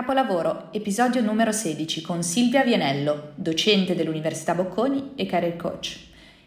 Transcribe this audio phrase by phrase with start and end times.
[0.00, 5.98] Capolavoro, episodio numero 16 con Silvia Vianello, docente dell'Università Bocconi e career coach.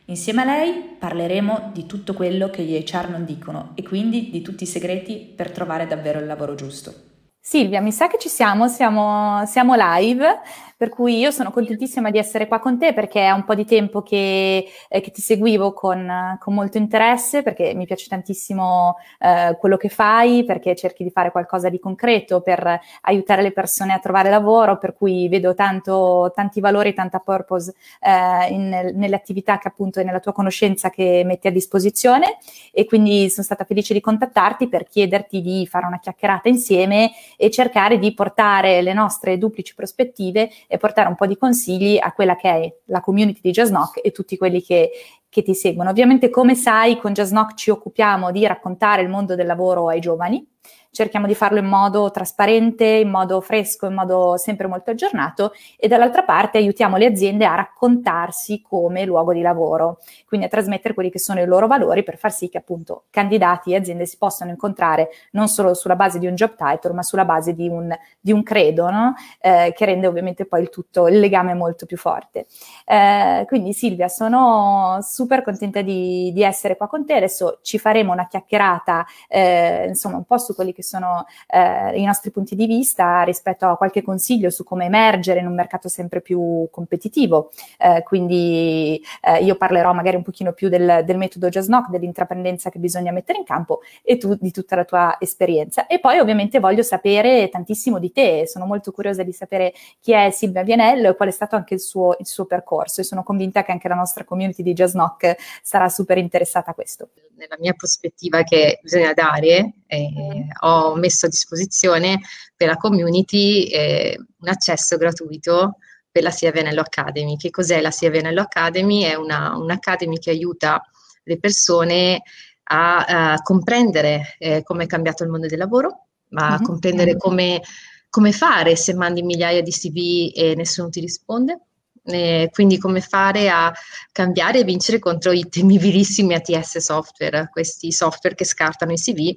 [0.05, 4.41] Insieme a lei parleremo di tutto quello che gli HR non dicono e quindi di
[4.41, 7.11] tutti i segreti per trovare davvero il lavoro giusto.
[7.39, 10.39] Silvia, mi sa che ci siamo, siamo, siamo live.
[10.77, 13.65] Per cui io sono contentissima di essere qua con te perché è un po' di
[13.65, 19.55] tempo che, eh, che ti seguivo con, con, molto interesse, perché mi piace tantissimo eh,
[19.59, 23.99] quello che fai, perché cerchi di fare qualcosa di concreto per aiutare le persone a
[23.99, 29.67] trovare lavoro, per cui vedo tanto, tanti valori, tanta purpose eh, in, nelle attività che
[29.67, 32.37] appunto e nella tua conoscenza che metti a disposizione.
[32.71, 37.49] E quindi sono stata felice di contattarti per chiederti di fare una chiacchierata insieme e
[37.49, 42.35] cercare di portare le nostre duplici prospettive e portare un po' di consigli a quella
[42.35, 44.91] che è la community di Jazznock e tutti quelli che,
[45.29, 45.89] che ti seguono.
[45.89, 50.45] Ovviamente, come sai, con Jazznock ci occupiamo di raccontare il mondo del lavoro ai giovani
[50.93, 55.87] cerchiamo di farlo in modo trasparente, in modo fresco, in modo sempre molto aggiornato e
[55.87, 61.09] dall'altra parte aiutiamo le aziende a raccontarsi come luogo di lavoro, quindi a trasmettere quelli
[61.09, 64.51] che sono i loro valori per far sì che appunto candidati e aziende si possano
[64.51, 68.31] incontrare non solo sulla base di un job title, ma sulla base di un, di
[68.31, 69.15] un credo, no?
[69.41, 72.45] eh, che rende ovviamente poi il tutto, il legame molto più forte.
[72.85, 78.11] Eh, quindi Silvia, sono super contenta di, di, essere qua con te, adesso ci faremo
[78.11, 82.67] una chiacchierata, eh, insomma, un po' su quelli che sono eh, i nostri punti di
[82.67, 87.51] vista rispetto a qualche consiglio su come emergere in un mercato sempre più competitivo.
[87.77, 92.79] Eh, quindi eh, io parlerò magari un pochino più del, del metodo Jazznock, dell'intraprendenza che
[92.79, 95.87] bisogna mettere in campo e tu di tutta la tua esperienza.
[95.87, 100.29] E poi ovviamente voglio sapere tantissimo di te, sono molto curiosa di sapere chi è
[100.31, 103.63] Silvia Vianello e qual è stato anche il suo, il suo percorso e sono convinta
[103.63, 107.09] che anche la nostra community di Jazznock sarà super interessata a questo.
[107.35, 112.21] Nella mia prospettiva che bisogna dare, eh, ho ho messo a disposizione
[112.55, 115.77] per la community eh, un accesso gratuito
[116.13, 117.35] per la Sia Venello Academy.
[117.37, 119.01] Che cos'è la Sia Venello Academy?
[119.01, 120.81] È una, un'academy che aiuta
[121.23, 122.21] le persone
[122.65, 126.63] a, a comprendere eh, come è cambiato il mondo del lavoro, a mm-hmm.
[126.63, 127.61] comprendere come,
[128.09, 131.59] come, fare se mandi migliaia di CV e nessuno ti risponde.
[132.05, 133.73] Eh, quindi come fare a
[134.11, 139.33] cambiare e vincere contro i temibilissimi ATS software, questi software che scartano i CV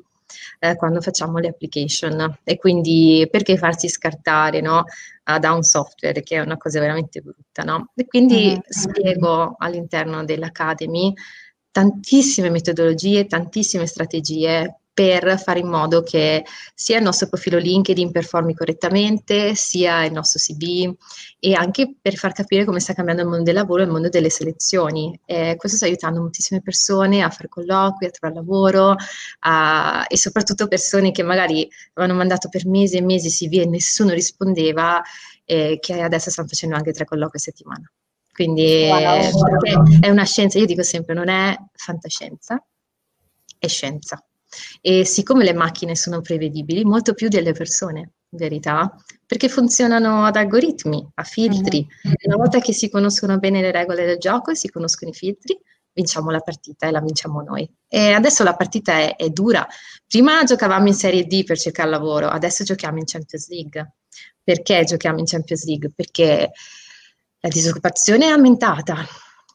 [0.58, 4.84] eh, quando facciamo le application e quindi perché farsi scartare no,
[5.22, 7.90] da un software che è una cosa veramente brutta no?
[7.94, 8.58] e quindi mm-hmm.
[8.68, 11.12] spiego all'interno dell'Academy
[11.70, 16.42] tantissime metodologie, tantissime strategie per fare in modo che
[16.74, 20.90] sia il nostro profilo LinkedIn performi correttamente, sia il nostro CV
[21.38, 24.08] e anche per far capire come sta cambiando il mondo del lavoro e il mondo
[24.08, 25.20] delle selezioni.
[25.26, 28.94] Eh, questo sta aiutando moltissime persone a fare colloqui, a trovare lavoro
[29.40, 34.12] a, e soprattutto persone che magari avevano mandato per mesi e mesi CV e nessuno
[34.12, 35.02] rispondeva,
[35.44, 37.92] eh, che adesso stanno facendo anche tre colloqui a settimana.
[38.32, 40.00] Quindi wow.
[40.00, 42.64] è una scienza, io dico sempre, non è fantascienza,
[43.58, 44.25] è scienza.
[44.80, 48.94] E siccome le macchine sono prevedibili, molto più delle persone, in verità,
[49.24, 51.86] perché funzionano ad algoritmi, a filtri.
[51.86, 52.14] Mm-hmm.
[52.24, 55.58] Una volta che si conoscono bene le regole del gioco e si conoscono i filtri,
[55.92, 57.68] vinciamo la partita e la vinciamo noi.
[57.88, 59.66] E adesso la partita è, è, dura.
[60.06, 63.94] Prima giocavamo in Serie D per cercare lavoro, adesso giochiamo in Champions League.
[64.42, 65.90] Perché giochiamo in Champions League?
[65.94, 66.52] Perché
[67.40, 69.04] la disoccupazione è aumentata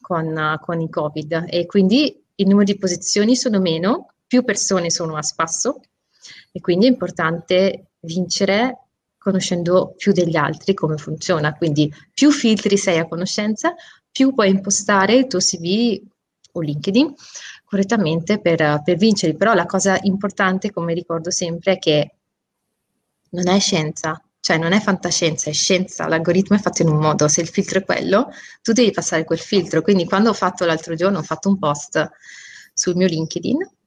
[0.01, 5.17] con, con il Covid e quindi il numero di posizioni sono meno più persone sono
[5.17, 5.81] a spasso
[6.53, 11.53] e quindi è importante vincere conoscendo più degli altri come funziona.
[11.53, 13.75] Quindi più filtri sei a conoscenza,
[14.09, 16.01] più puoi impostare il tuo CV
[16.53, 17.13] o LinkedIn
[17.65, 19.35] correttamente per, per vincere.
[19.35, 22.15] Però la cosa importante, come ricordo sempre, è che
[23.31, 27.27] non è scienza, cioè non è fantascienza, è scienza, l'algoritmo è fatto in un modo,
[27.27, 28.29] se il filtro è quello,
[28.61, 29.81] tu devi passare quel filtro.
[29.81, 32.09] Quindi quando ho fatto l'altro giorno, ho fatto un post
[32.73, 33.79] sul mio LinkedIn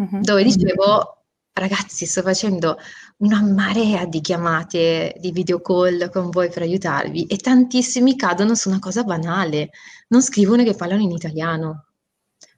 [0.00, 0.20] mm-hmm.
[0.20, 2.78] dove dicevo, ragazzi, sto facendo
[3.18, 8.68] una marea di chiamate, di video call con voi per aiutarvi e tantissimi cadono su
[8.68, 9.70] una cosa banale,
[10.08, 11.86] non scrivono che parlano in italiano.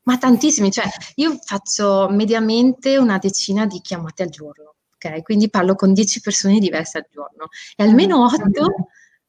[0.03, 0.85] Ma tantissimi, cioè
[1.17, 4.71] io faccio mediamente una decina di chiamate al giorno
[5.01, 5.23] ok?
[5.23, 8.83] Quindi parlo con 10 persone diverse al giorno e almeno 8 mm.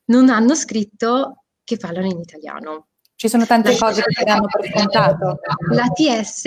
[0.05, 2.87] non hanno scritto che parlano in italiano.
[3.15, 5.39] Ci sono tante la cose che danno per scontato.
[5.71, 6.45] La TS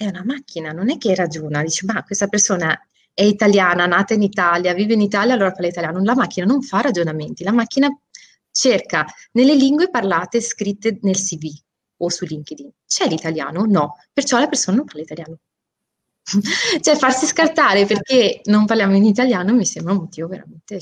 [0.00, 2.74] è una macchina, non è che ragiona, dice ma questa persona
[3.12, 6.02] è italiana, nata in Italia, vive in Italia, allora parla italiano.
[6.02, 7.88] La macchina non fa ragionamenti, la macchina
[8.50, 11.50] cerca nelle lingue parlate scritte nel CV
[11.98, 12.70] o su LinkedIn.
[12.86, 13.66] C'è l'italiano?
[13.66, 15.38] No, perciò la persona non parla italiano.
[16.80, 20.80] cioè farsi scartare perché non parliamo in italiano mi sembra un motivo veramente,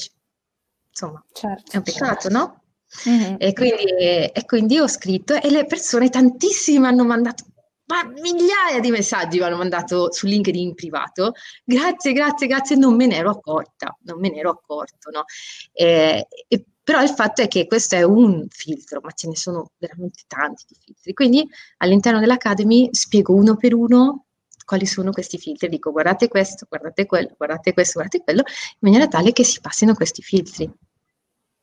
[0.91, 1.73] insomma, certo.
[1.73, 2.63] è un peccato, no?
[3.09, 3.35] Mm-hmm.
[3.39, 7.45] E, quindi, e quindi ho scritto e le persone, tantissime hanno mandato
[7.89, 11.33] ma migliaia di messaggi mi hanno mandato su LinkedIn privato.
[11.65, 15.25] Grazie, grazie, grazie, non me ne ero accorta, non me ne ero accorto, no?
[15.73, 19.71] E, e, però il fatto è che questo è un filtro, ma ce ne sono
[19.79, 21.13] veramente tanti di filtri.
[21.15, 21.49] Quindi
[21.79, 24.25] all'interno dell'Academy spiego uno per uno
[24.67, 25.71] quali sono questi filtri.
[25.71, 29.95] Dico guardate questo, guardate quello, guardate questo, guardate quello, in maniera tale che si passino
[29.95, 30.71] questi filtri.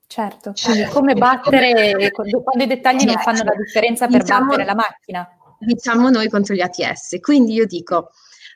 [0.07, 4.75] Certo, quindi come battere quando i dettagli non fanno la differenza per diciamo, battere la
[4.75, 5.27] macchina
[5.65, 7.17] diciamo noi contro gli ATS.
[7.19, 8.11] Quindi io dico,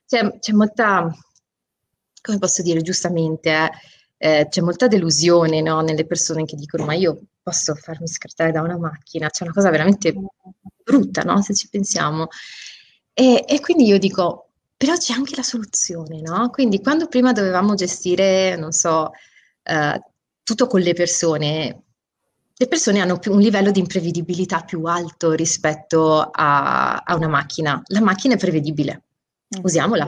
[0.06, 1.08] c'è, c'è molta,
[2.22, 6.94] come posso dire giustamente, eh, eh, c'è molta delusione no, nelle persone che dicono ma
[6.94, 10.14] io posso farmi scartare da una macchina, c'è una cosa veramente
[10.84, 11.42] brutta, no?
[11.42, 12.28] se ci pensiamo.
[13.14, 16.50] E, e, quindi io dico, però c'è anche la soluzione, no?
[16.52, 19.12] Quindi quando prima dovevamo gestire, non so,
[19.64, 20.02] eh,
[20.44, 21.84] tutto con le persone,
[22.62, 27.82] le persone hanno un livello di imprevedibilità più alto rispetto a, a una macchina.
[27.86, 29.04] La macchina è prevedibile,
[29.58, 29.64] mm.
[29.64, 30.06] usiamola.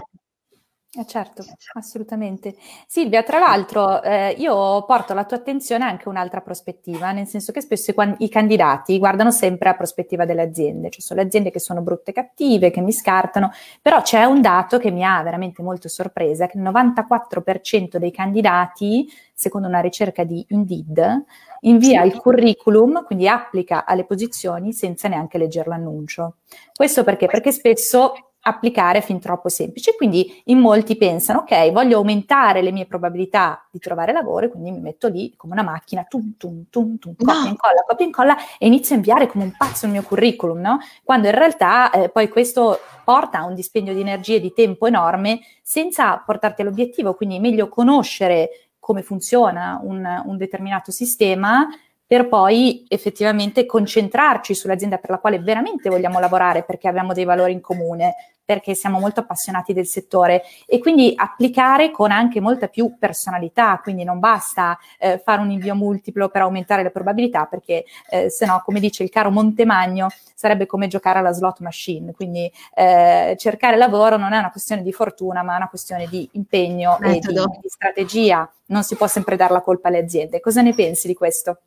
[0.93, 1.41] Eh certo,
[1.75, 2.53] assolutamente.
[2.85, 7.61] Silvia, tra l'altro eh, io porto alla tua attenzione anche un'altra prospettiva, nel senso che
[7.61, 11.61] spesso i, i candidati guardano sempre a prospettiva delle aziende, ci sono le aziende che
[11.61, 13.51] sono brutte e cattive, che mi scartano,
[13.81, 19.09] però c'è un dato che mi ha veramente molto sorpresa, che il 94% dei candidati,
[19.33, 21.23] secondo una ricerca di Indeed,
[21.61, 26.39] invia il curriculum, quindi applica alle posizioni senza neanche leggere l'annuncio.
[26.75, 27.27] Questo perché?
[27.27, 29.95] Perché spesso applicare fin troppo semplice.
[29.95, 34.71] Quindi in molti pensano, ok, voglio aumentare le mie probabilità di trovare lavoro, e quindi
[34.71, 37.47] mi metto lì come una macchina, tum, tum, tum, tum, copia no.
[37.47, 40.79] incolla, copia incolla e inizio a inviare come un pazzo il mio curriculum, no?
[41.03, 44.87] Quando in realtà eh, poi questo porta a un dispendio di energie e di tempo
[44.87, 48.49] enorme senza portarti all'obiettivo, quindi è meglio conoscere
[48.79, 51.67] come funziona un, un determinato sistema
[52.11, 57.53] per poi effettivamente concentrarci sull'azienda per la quale veramente vogliamo lavorare perché abbiamo dei valori
[57.53, 62.97] in comune, perché siamo molto appassionati del settore e quindi applicare con anche molta più
[62.99, 68.29] personalità, quindi non basta eh, fare un invio multiplo per aumentare le probabilità perché eh,
[68.29, 73.37] se no, come dice il caro Montemagno, sarebbe come giocare alla slot machine, quindi eh,
[73.39, 77.43] cercare lavoro non è una questione di fortuna ma è una questione di impegno Metodo.
[77.43, 80.41] e di, di strategia, non si può sempre dare la colpa alle aziende.
[80.41, 81.57] Cosa ne pensi di questo?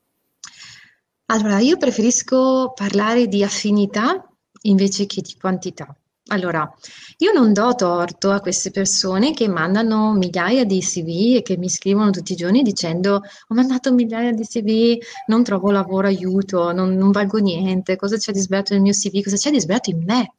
[1.26, 4.29] Allora, io preferisco parlare di affinità
[4.62, 5.97] invece che di quantità.
[6.29, 6.71] Allora,
[7.19, 11.69] io non do torto a queste persone che mandano migliaia di CV e che mi
[11.69, 16.94] scrivono tutti i giorni dicendo ho mandato migliaia di CV, non trovo lavoro, aiuto, non,
[16.94, 20.03] non valgo niente, cosa c'è di sbagliato nel mio CV, cosa c'è di sbagliato in
[20.05, 20.35] me?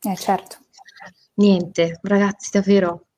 [0.00, 0.56] Eh certo.
[1.34, 3.08] Niente, ragazzi, davvero,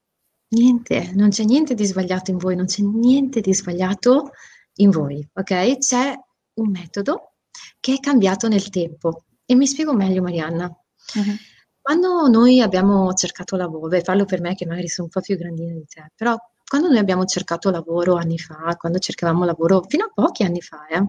[0.48, 4.32] niente, non c'è niente di sbagliato in voi, non c'è niente di sbagliato
[4.74, 5.78] in voi, ok?
[5.78, 6.18] C'è
[6.62, 7.32] un metodo
[7.78, 9.24] che è cambiato nel tempo.
[9.44, 10.66] E mi spiego meglio, Marianna.
[10.66, 11.36] Uh-huh.
[11.80, 15.36] Quando noi abbiamo cercato lavoro, beh, parlo per me che magari sono un po' più
[15.36, 16.36] grandina di te, però
[16.66, 20.86] quando noi abbiamo cercato lavoro anni fa, quando cercavamo lavoro fino a pochi anni fa,
[20.86, 21.04] eh,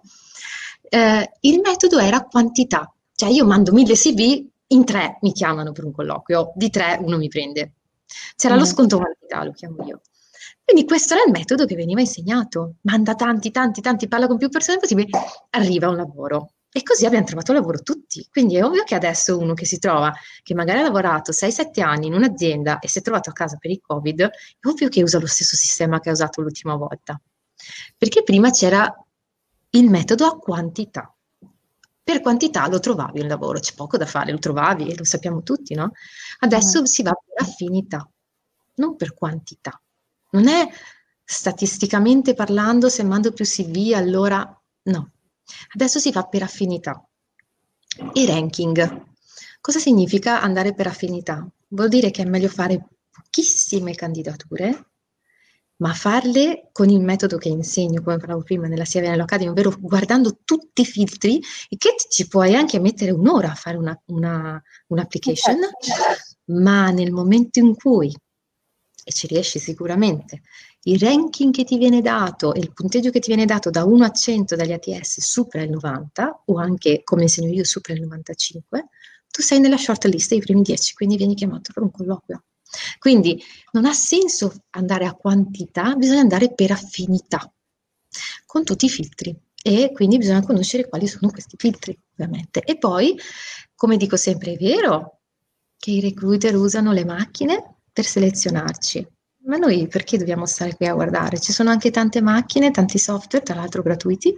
[0.89, 2.91] eh, il metodo era quantità.
[3.13, 7.17] Cioè io mando mille CV, in tre mi chiamano per un colloquio, di tre uno
[7.17, 7.73] mi prende.
[8.35, 8.57] C'era mm.
[8.57, 10.01] lo sconto quantità, lo chiamo io.
[10.63, 12.75] Quindi questo era il metodo che veniva insegnato.
[12.81, 15.09] Manda tanti, tanti, tanti, parla con più persone possibili,
[15.51, 16.53] arriva un lavoro.
[16.73, 18.25] E così abbiamo trovato lavoro tutti.
[18.31, 22.07] Quindi è ovvio che adesso uno che si trova, che magari ha lavorato 6-7 anni
[22.07, 25.19] in un'azienda e si è trovato a casa per il Covid, è ovvio che usa
[25.19, 27.19] lo stesso sistema che ha usato l'ultima volta.
[27.97, 28.89] Perché prima c'era
[29.71, 31.13] il metodo a quantità.
[32.03, 35.43] Per quantità lo trovavi un lavoro, c'è poco da fare, lo trovavi e lo sappiamo
[35.43, 35.91] tutti, no?
[36.39, 36.83] Adesso mm.
[36.85, 38.09] si va per affinità,
[38.75, 39.79] non per quantità.
[40.31, 40.67] Non è
[41.23, 45.11] statisticamente parlando, se mando più CV, allora no.
[45.73, 47.05] Adesso si fa per affinità.
[48.13, 49.05] I ranking.
[49.59, 51.47] Cosa significa andare per affinità?
[51.69, 54.91] Vuol dire che è meglio fare pochissime candidature,
[55.77, 59.75] ma farle con il metodo che insegno, come parlavo prima nella Sia Venello Academy, ovvero
[59.77, 64.61] guardando tutti i filtri, e che ci puoi anche mettere un'ora a fare una, una,
[64.87, 65.57] un'application,
[66.45, 68.15] ma nel momento in cui
[69.03, 70.41] e ci riesci sicuramente,
[70.83, 74.03] il ranking che ti viene dato e il punteggio che ti viene dato da 1
[74.03, 78.87] a 100 dagli ATS supera il 90 o anche, come insegno io, supera il 95,
[79.29, 82.43] tu sei nella short list dei primi 10, quindi vieni chiamato per un colloquio.
[82.99, 83.41] Quindi
[83.71, 87.51] non ha senso andare a quantità, bisogna andare per affinità,
[88.45, 92.61] con tutti i filtri e quindi bisogna conoscere quali sono questi filtri, ovviamente.
[92.61, 93.17] E poi,
[93.75, 95.19] come dico sempre, è vero
[95.77, 99.07] che i recruiter usano le macchine per selezionarci,
[99.43, 101.39] ma noi perché dobbiamo stare qui a guardare?
[101.39, 104.37] Ci sono anche tante macchine, tanti software, tra l'altro gratuiti,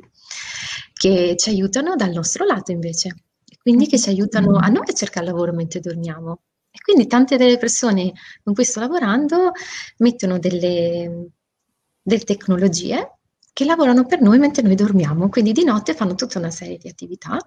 [0.93, 3.15] che ci aiutano dal nostro lato invece,
[3.61, 6.41] quindi che ci aiutano a noi a cercare lavoro mentre dormiamo.
[6.71, 9.51] E quindi tante delle persone con cui sto lavorando
[9.97, 11.29] mettono delle,
[12.01, 13.17] delle tecnologie
[13.53, 16.89] che lavorano per noi mentre noi dormiamo, quindi di notte fanno tutta una serie di
[16.89, 17.37] attività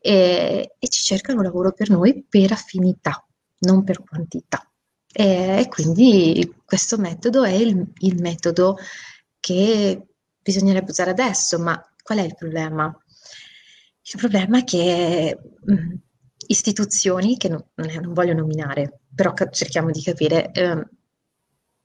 [0.00, 3.24] e, e ci cercano lavoro per noi per affinità,
[3.60, 4.68] non per quantità.
[5.12, 8.76] E, e quindi questo metodo è il, il metodo
[9.40, 10.06] che
[10.40, 12.94] bisognerebbe usare adesso, ma qual è il problema?
[14.10, 15.94] Il problema è che mh, mm,
[16.46, 20.86] istituzioni, che non, non, voglio nominare, però cerchiamo di capire, eh,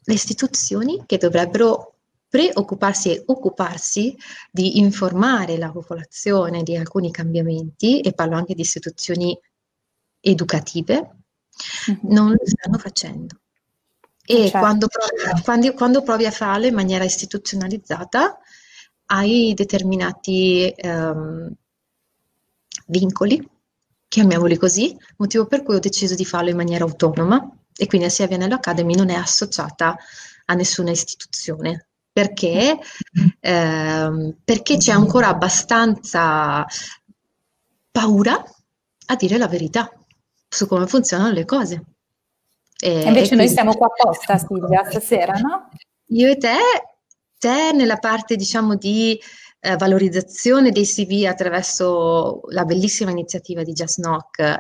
[0.06, 2.00] le istituzioni che dovrebbero
[2.30, 4.16] preoccuparsi e occuparsi
[4.52, 9.38] di informare la popolazione di alcuni cambiamenti, e parlo anche di istituzioni
[10.20, 11.23] educative,
[11.92, 12.14] mm-hmm.
[12.14, 13.38] non lo stanno facendo.
[14.26, 14.60] E certo.
[14.60, 18.40] quando, provi, quando, quando, provi, a farlo in maniera istituzionalizzata,
[19.08, 21.52] hai determinati um,
[22.88, 23.46] vincoli,
[24.08, 28.14] chiamiamoli così, motivo per cui ho deciso di farlo in maniera autonoma e quindi la
[28.14, 29.98] Sia Vianello Academy non è associata
[30.46, 32.78] a nessuna istituzione, perché,
[33.40, 36.66] eh, perché c'è ancora abbastanza
[37.92, 38.44] paura
[39.06, 39.92] a dire la verità
[40.54, 41.84] su come funzionano le cose.
[42.80, 45.70] E, e invece e noi siamo qua apposta, Silvia, stasera, no?
[46.08, 46.58] Io e te,
[47.38, 49.20] te nella parte, diciamo, di
[49.60, 54.60] eh, valorizzazione dei CV attraverso la bellissima iniziativa di Just Knock,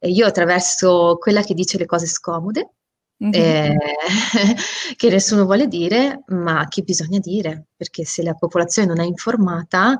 [0.00, 2.72] e io attraverso quella che dice le cose scomode,
[3.20, 3.32] Mm-hmm.
[3.34, 3.76] Eh,
[4.94, 9.98] che nessuno vuole dire, ma che bisogna dire, perché se la popolazione non è informata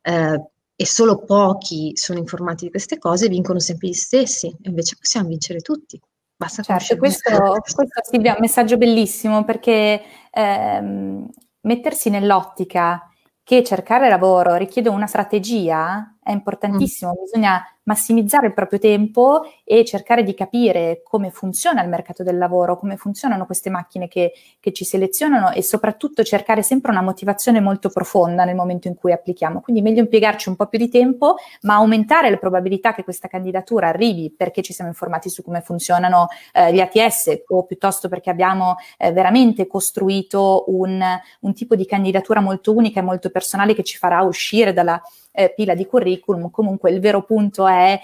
[0.00, 0.40] eh,
[0.76, 5.28] e solo pochi sono informati di queste cose, vincono sempre gli stessi, e invece possiamo
[5.28, 6.00] vincere tutti.
[6.36, 11.28] Basta certo, questo, questo Silvia è un messaggio bellissimo perché ehm,
[11.60, 13.08] mettersi nell'ottica
[13.42, 17.22] che cercare lavoro richiede una strategia è importantissimo, mm.
[17.22, 22.78] bisogna massimizzare il proprio tempo e cercare di capire come funziona il mercato del lavoro,
[22.78, 27.90] come funzionano queste macchine che, che, ci selezionano e soprattutto cercare sempre una motivazione molto
[27.90, 29.60] profonda nel momento in cui applichiamo.
[29.60, 33.88] Quindi meglio impiegarci un po' più di tempo, ma aumentare le probabilità che questa candidatura
[33.88, 38.76] arrivi perché ci siamo informati su come funzionano eh, gli ATS o piuttosto perché abbiamo
[38.96, 41.02] eh, veramente costruito un,
[41.40, 45.00] un tipo di candidatura molto unica e molto personale che ci farà uscire dalla
[45.34, 48.00] eh, pila di curriculum, comunque il vero punto è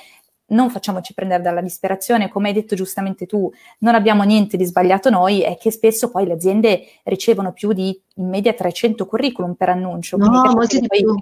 [0.50, 5.10] non facciamoci prendere dalla disperazione, come hai detto giustamente tu, non abbiamo niente di sbagliato
[5.10, 9.68] noi, è che spesso poi le aziende ricevono più di in media 300 curriculum per
[9.68, 10.16] annuncio.
[10.16, 11.14] No, molti di più.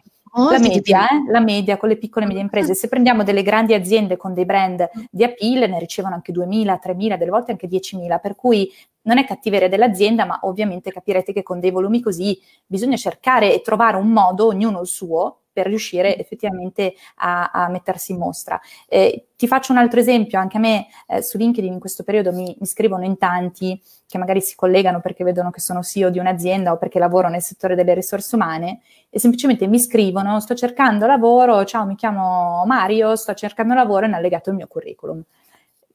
[0.51, 3.75] la media, eh, la media con le piccole e medie imprese, se prendiamo delle grandi
[3.75, 8.21] aziende con dei brand di appeal ne ricevono anche 2.000, 3.000, delle volte anche 10.000,
[8.21, 8.73] per cui
[9.03, 13.61] non è cattiveria dell'azienda, ma ovviamente capirete che con dei volumi così bisogna cercare e
[13.61, 18.61] trovare un modo, ognuno il suo, per riuscire effettivamente a, a mettersi in mostra.
[18.87, 22.33] Eh, ti faccio un altro esempio, anche a me eh, su LinkedIn in questo periodo
[22.33, 26.21] mi, mi, scrivono in tanti che magari si collegano perché vedono che sono CEO di
[26.21, 31.07] un'azienda o perché lavoro nel settore delle risorse umane e semplicemente mi scrivono sto cercando
[31.07, 35.21] lavoro, ciao mi chiamo Mario, sto cercando lavoro e hanno allegato il mio curriculum.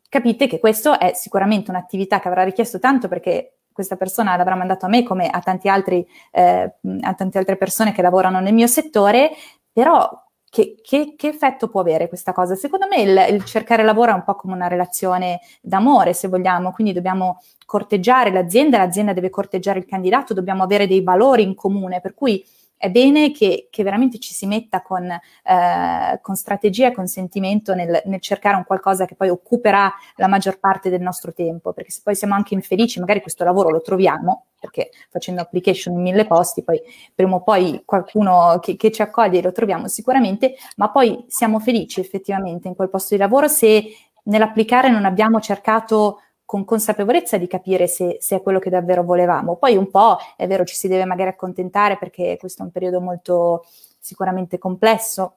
[0.10, 4.86] Capite che questo è sicuramente un'attività che avrà richiesto tanto perché questa persona l'avrà mandato
[4.86, 8.68] a me come a, tanti altri, eh, a tante altre persone che lavorano nel mio
[8.68, 9.32] settore,
[9.72, 10.10] però
[10.54, 12.54] che, che, che, effetto può avere questa cosa?
[12.54, 16.72] Secondo me il, il, cercare lavoro è un po' come una relazione d'amore, se vogliamo,
[16.72, 22.02] quindi dobbiamo corteggiare l'azienda, l'azienda deve corteggiare il candidato, dobbiamo avere dei valori in comune,
[22.02, 22.46] per cui
[22.84, 27.74] è bene che, che, veramente ci si metta con, eh, con strategia e con sentimento
[27.74, 31.92] nel, nel, cercare un qualcosa che poi occuperà la maggior parte del nostro tempo, perché
[31.92, 36.28] se poi siamo anche infelici, magari questo lavoro lo troviamo, perché facendo application in mille
[36.28, 36.82] posti, poi
[37.16, 42.02] prima o poi qualcuno che, che ci accoglie lo troviamo sicuramente, ma poi siamo felici
[42.02, 43.86] effettivamente in quel posto di lavoro se
[44.24, 49.56] nell'applicare non abbiamo cercato con consapevolezza di capire se, se, è quello che davvero volevamo.
[49.56, 53.02] Poi un po' è vero, ci si deve magari accontentare perché questo è un periodo
[53.02, 53.66] molto
[54.00, 55.36] sicuramente complesso,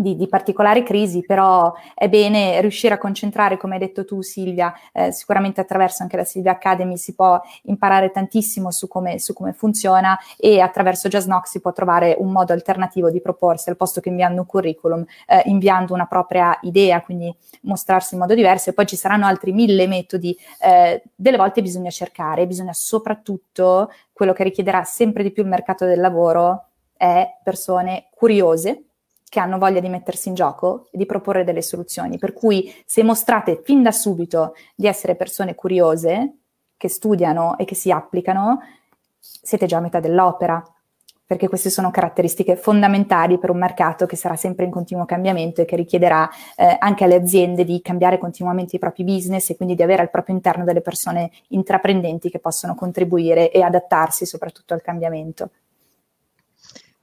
[0.00, 4.72] di, di, particolari crisi, però è bene riuscire a concentrare, come hai detto tu Silvia,
[4.92, 9.52] eh, sicuramente attraverso anche la Silvia Academy si può imparare tantissimo su come, su come
[9.52, 14.08] funziona e attraverso JustNox si può trovare un modo alternativo di proporsi al posto che
[14.08, 18.86] inviando un curriculum, eh, inviando una propria idea, quindi mostrarsi in modo diverso e poi
[18.86, 20.34] ci saranno altri mille metodi.
[20.60, 25.84] Eh, delle volte bisogna cercare, bisogna soprattutto, quello che richiederà sempre di più il mercato
[25.84, 28.89] del lavoro è persone curiose,
[29.30, 32.18] che hanno voglia di mettersi in gioco e di proporre delle soluzioni.
[32.18, 36.34] Per cui se mostrate fin da subito di essere persone curiose,
[36.76, 38.58] che studiano e che si applicano,
[39.20, 40.60] siete già a metà dell'opera,
[41.24, 45.64] perché queste sono caratteristiche fondamentali per un mercato che sarà sempre in continuo cambiamento e
[45.64, 49.84] che richiederà eh, anche alle aziende di cambiare continuamente i propri business e quindi di
[49.84, 55.50] avere al proprio interno delle persone intraprendenti che possono contribuire e adattarsi soprattutto al cambiamento.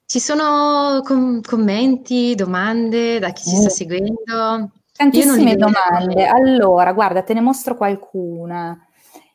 [0.07, 4.71] Ci sono com- commenti, domande da chi ci sta seguendo?
[4.93, 6.25] Tantissime domande.
[6.25, 8.87] Allora, guarda, te ne mostro qualcuna.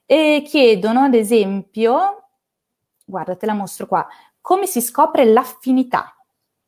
[0.07, 2.29] E chiedono, ad esempio,
[3.05, 4.09] guarda, te la mostro qua,
[4.41, 6.17] come si scopre l'affinità?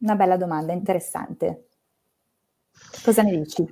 [0.00, 1.68] Una bella domanda, interessante.
[3.02, 3.66] Cosa ne dici?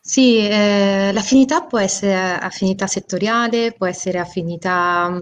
[0.00, 5.20] Sì, eh, l'affinità può essere affinità settoriale, può essere affinità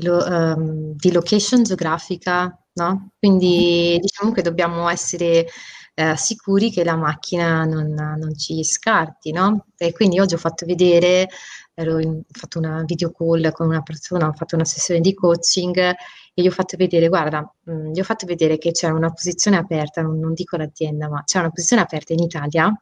[0.00, 3.10] lo, um, di location geografica, no?
[3.18, 5.46] Quindi diciamo che dobbiamo essere
[5.94, 9.66] eh, sicuri che la macchina non, non, ci scarti, no?
[9.76, 11.28] E quindi oggi ho fatto vedere,
[11.74, 15.14] ero in, ho fatto una video call con una persona, ho fatto una sessione di
[15.14, 18.88] coaching e gli ho fatto vedere, guarda, mh, mm, gli ho fatto vedere che c'è
[18.88, 22.72] una posizione aperta, non, non dico l'azienda, ma c'è una posizione aperta in Italia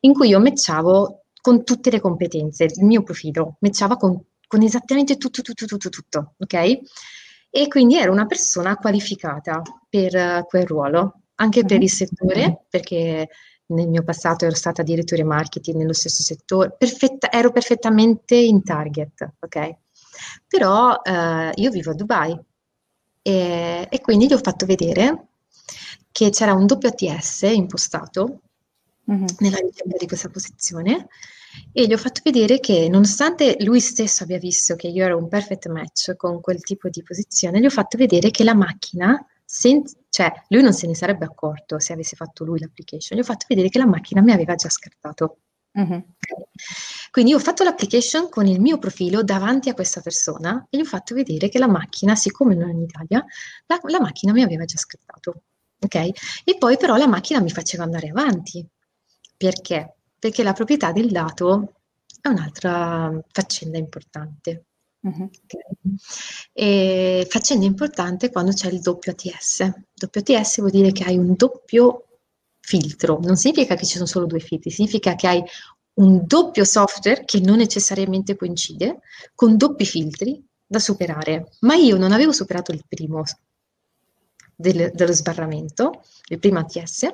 [0.00, 4.18] in cui io matchavo con tutte le competenze, il mio profilo, matchava con,
[4.50, 6.80] con esattamente tutto, tutto, tutto, tutto, ok?
[7.50, 13.28] e quindi ero una persona qualificata per uh, quel ruolo, anche per il settore, perché
[13.66, 19.34] nel mio passato ero stata direttore marketing nello stesso settore, perfetta, ero perfettamente in target,
[19.40, 19.76] ok?
[20.46, 22.38] Però uh, io vivo a Dubai
[23.22, 25.28] e, e, quindi gli ho fatto vedere
[26.12, 28.40] che c'era un WTS impostato
[29.10, 29.26] mm-hmm.
[29.38, 31.08] nella ricerca di questa posizione
[31.72, 35.28] e gli ho fatto vedere che nonostante lui stesso abbia visto che io ero un
[35.28, 39.84] perfect match con quel tipo di posizione, gli ho fatto vedere che la macchina, sen-
[40.08, 43.46] cioè lui non se ne sarebbe accorto se avesse fatto lui l'application, gli ho fatto
[43.48, 45.38] vedere che la macchina mi aveva già scartato.
[45.78, 46.00] Mm-hmm.
[47.10, 50.80] Quindi io ho fatto l'application con il mio profilo davanti a questa persona e gli
[50.80, 53.24] ho fatto vedere che la macchina, siccome non è in Italia,
[53.66, 55.42] la, la macchina mi aveva già scartato.
[55.82, 55.94] Ok?
[56.44, 58.66] E poi però la macchina mi faceva andare avanti.
[59.36, 59.94] Perché?
[60.20, 61.72] Perché la proprietà del dato
[62.20, 64.66] è un'altra faccenda importante.
[65.00, 65.30] Uh-huh.
[66.52, 67.24] Okay.
[67.24, 69.72] faccenda importante quando c'è il doppio ATS.
[69.94, 72.04] Doppio ATS vuol dire che hai un doppio
[72.60, 75.42] filtro, non significa che ci sono solo due filtri, significa che hai
[75.94, 79.00] un doppio software che non necessariamente coincide
[79.34, 81.52] con doppi filtri da superare.
[81.60, 83.22] Ma io non avevo superato il primo
[84.54, 87.08] del, dello sbarramento, il primo ATS,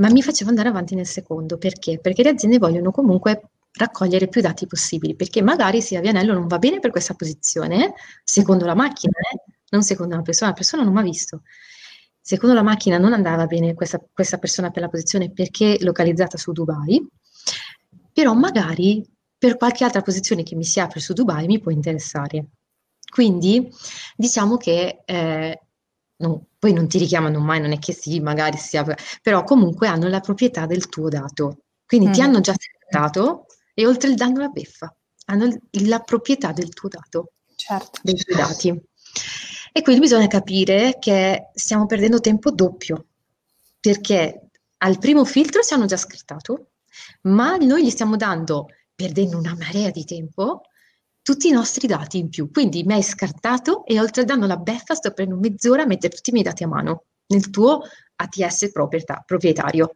[0.00, 1.58] ma mi faceva andare avanti nel secondo.
[1.58, 1.98] Perché?
[2.00, 6.58] Perché le aziende vogliono comunque raccogliere più dati possibili, perché magari se Avianello non va
[6.58, 10.92] bene per questa posizione, secondo la macchina, eh, non secondo una persona, la persona non
[10.92, 11.42] mi ha visto.
[12.20, 16.52] Secondo la macchina non andava bene questa, questa persona per la posizione perché localizzata su
[16.52, 17.06] Dubai,
[18.12, 19.06] però magari
[19.38, 22.46] per qualche altra posizione che mi si apre su Dubai mi può interessare.
[23.10, 23.68] Quindi
[24.16, 25.60] diciamo che eh,
[26.20, 28.84] non, poi non ti richiamano mai, non è che sì, magari sia,
[29.22, 31.58] però comunque hanno la proprietà del tuo dato.
[31.86, 32.12] Quindi mm.
[32.12, 34.94] ti hanno già settato e oltre il danno la beffa,
[35.26, 38.00] hanno la proprietà del tuo dato, certo.
[38.02, 38.82] dei tuoi dati.
[39.72, 43.06] E quindi bisogna capire che stiamo perdendo tempo doppio,
[43.78, 46.70] perché al primo filtro ci hanno già scrittato,
[47.22, 50.62] ma noi gli stiamo dando, perdendo una marea di tempo,
[51.30, 52.50] tutti i nostri dati in più.
[52.50, 56.12] Quindi mi hai scartato e oltre a danno la beffa sto prendendo mezz'ora a mettere
[56.12, 57.82] tutti i miei dati a mano nel tuo
[58.16, 59.94] ATS proprietà, proprietario.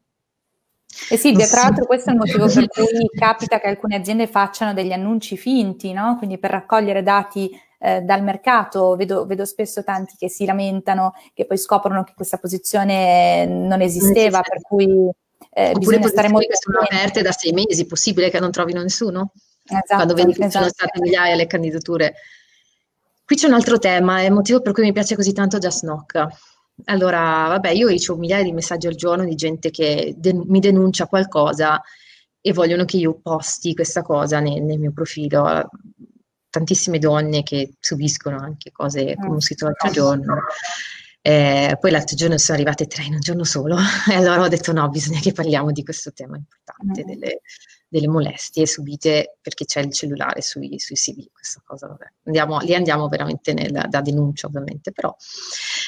[1.11, 4.73] E sì, tra l'altro questo è il motivo per cui capita che alcune aziende facciano
[4.73, 6.17] degli annunci finti, no?
[6.19, 11.47] Quindi per raccogliere dati eh, dal mercato, vedo, vedo, spesso tanti che si lamentano, che
[11.47, 15.11] poi scoprono che questa posizione non esisteva, per cui
[15.51, 19.33] eh, bisogna stare molto che sono aperte da sei mesi, possibile che non trovino nessuno?
[19.65, 20.65] Esatto, quando vedi che esatto.
[20.65, 22.15] sono state migliaia le candidature.
[23.25, 25.81] Qui c'è un altro tema, è il motivo per cui mi piace così tanto Just
[25.81, 26.27] Knock.
[26.87, 31.07] Allora, vabbè, io ricevo migliaia di messaggi al giorno di gente che de- mi denuncia
[31.07, 31.81] qualcosa
[32.41, 35.71] e vogliono che io posti questa cosa nel, nel mio profilo.
[36.51, 40.37] Tantissime donne che subiscono anche cose come ho scritto l'altro giorno.
[41.23, 43.79] Eh, poi l'altro giorno sono arrivate tre in un giorno solo
[44.13, 47.07] e allora ho detto no, bisogna che parliamo di questo tema importante, mm.
[47.07, 47.41] delle,
[47.95, 52.13] delle, molestie subite perché c'è il cellulare sui, sui CV, questa cosa, vabbè.
[52.25, 55.15] Andiamo, lì andiamo veramente nel, da denuncia ovviamente, però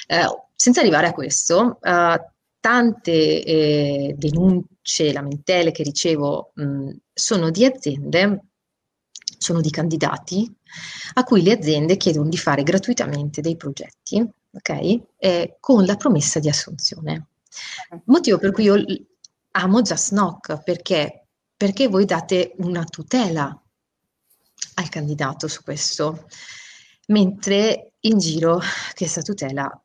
[0.08, 2.14] eh, senza arrivare a questo, uh,
[2.60, 8.40] tante eh, denunce, lamentele che ricevo mh, sono di aziende,
[9.38, 10.52] sono di candidati
[11.14, 15.00] a cui le aziende chiedono di fare gratuitamente dei progetti, ok?
[15.16, 17.28] Eh, con la promessa di assunzione.
[18.06, 18.84] Motivo per cui io
[19.52, 21.25] amo Just Knock, perché?
[21.56, 23.62] Perché voi date una tutela
[24.74, 26.26] al candidato su questo,
[27.06, 28.60] mentre in giro
[28.94, 29.82] questa tutela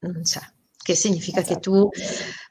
[0.00, 0.56] non c'è
[0.88, 1.54] che significa esatto.
[1.54, 1.88] che tu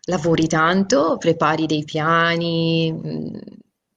[0.04, 2.94] lavori tanto, prepari dei piani,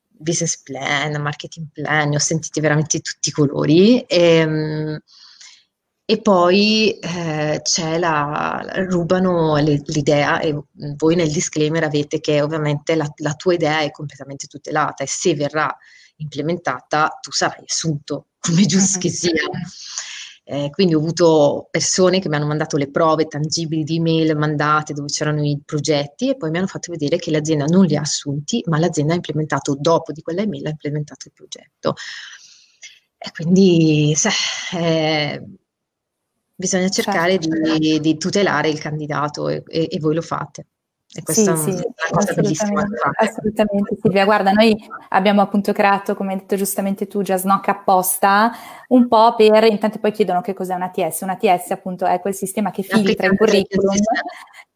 [0.09, 4.01] business plan, marketing plan, ne ho sentiti veramente tutti i colori.
[4.01, 4.99] E, ehm,
[6.11, 10.61] e poi eh, c'è la, rubano le, l'idea e
[10.97, 15.37] voi nel disclaimer avete che ovviamente la, la, tua idea è completamente tutelata e se
[15.37, 15.73] verrà
[16.17, 19.35] implementata tu sarai assunto, come giusto che sia.
[20.43, 24.93] Eh, quindi ho avuto persone che mi hanno mandato le prove tangibili di email mandate
[24.93, 28.01] dove c'erano i progetti e poi mi hanno fatto vedere che l'azienda non li ha
[28.01, 31.95] assunti, ma l'azienda ha implementato, dopo di quella email, ha implementato il progetto.
[33.17, 34.31] E quindi se,
[34.77, 35.45] eh,
[36.61, 37.79] bisogna cercare certo.
[37.79, 40.67] di, di, tutelare il candidato e, e, e voi lo fate.
[41.13, 42.85] E questa sì, è una sì, cosa bellissima.
[43.15, 44.25] Assolutamente, Silvia.
[44.25, 44.77] Guarda, noi
[45.09, 48.53] abbiamo appunto creato, come hai detto giustamente tu, Jasnock apposta,
[48.89, 51.23] un po' per, intanto poi chiedono che cos'è un ATS.
[51.23, 53.97] Un ATS appunto è quel sistema che filtra il curriculum,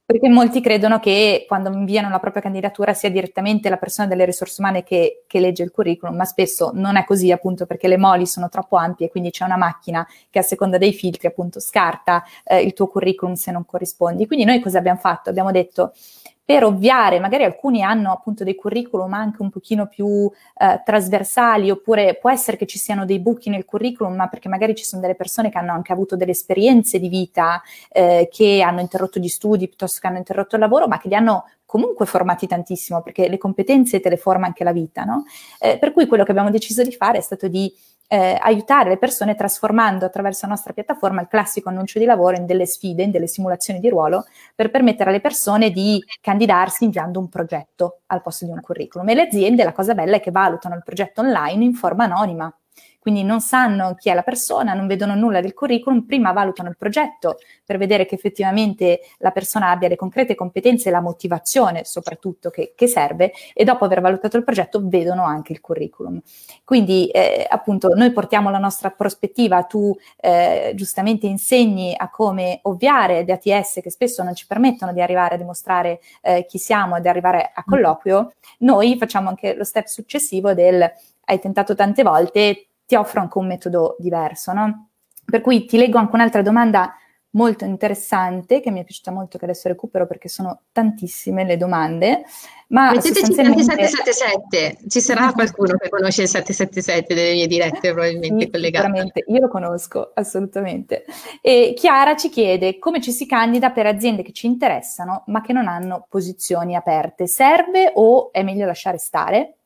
[0.06, 4.60] perché molti credono che quando inviano la propria candidatura sia direttamente la persona delle risorse
[4.60, 8.26] umane che, che legge il curriculum, ma spesso non è così appunto perché le moli
[8.26, 12.60] sono troppo ampie, quindi c'è una macchina che a seconda dei filtri appunto scarta eh,
[12.60, 14.26] il tuo curriculum se non corrispondi.
[14.26, 15.30] Quindi noi cosa abbiamo fatto?
[15.30, 15.94] Abbiamo detto
[16.44, 22.18] per ovviare, magari alcuni hanno appunto dei curriculum anche un pochino più eh, trasversali, oppure
[22.20, 25.14] può essere che ci siano dei buchi nel curriculum, ma perché magari ci sono delle
[25.14, 29.68] persone che hanno anche avuto delle esperienze di vita, eh, che hanno interrotto gli studi
[29.68, 33.38] piuttosto che hanno interrotto il lavoro, ma che li hanno comunque formati tantissimo, perché le
[33.38, 35.24] competenze te le forma anche la vita, no?
[35.58, 37.72] Eh, per cui quello che abbiamo deciso di fare è stato di
[38.14, 42.46] eh, aiutare le persone trasformando attraverso la nostra piattaforma il classico annuncio di lavoro in
[42.46, 47.28] delle sfide, in delle simulazioni di ruolo, per permettere alle persone di candidarsi inviando un
[47.28, 49.08] progetto al posto di un curriculum.
[49.08, 52.56] E le aziende, la cosa bella è che valutano il progetto online in forma anonima
[53.04, 56.76] quindi non sanno chi è la persona, non vedono nulla del curriculum, prima valutano il
[56.78, 62.48] progetto per vedere che effettivamente la persona abbia le concrete competenze e la motivazione soprattutto
[62.48, 66.18] che, che serve e dopo aver valutato il progetto vedono anche il curriculum.
[66.64, 73.24] Quindi eh, appunto noi portiamo la nostra prospettiva, tu eh, giustamente insegni a come ovviare
[73.24, 77.02] gli ATS che spesso non ci permettono di arrivare a dimostrare eh, chi siamo e
[77.02, 80.90] di arrivare a colloquio, noi facciamo anche lo step successivo del
[81.26, 84.88] hai tentato tante volte, ti offro anche un metodo diverso, no?
[85.24, 86.94] Per cui ti leggo anche un'altra domanda
[87.34, 92.24] molto interessante che mi è piaciuta molto che adesso recupero perché sono tantissime le domande
[92.68, 93.62] ma metteteci sostanzialmente...
[93.64, 99.24] 777 ci sarà qualcuno che conosce il 777 delle mie dirette probabilmente sì, sicuramente.
[99.26, 101.04] Io lo conosco assolutamente.
[101.40, 105.52] E Chiara ci chiede come ci si candida per aziende che ci interessano ma che
[105.52, 107.26] non hanno posizioni aperte.
[107.26, 109.58] Serve o è meglio lasciare stare?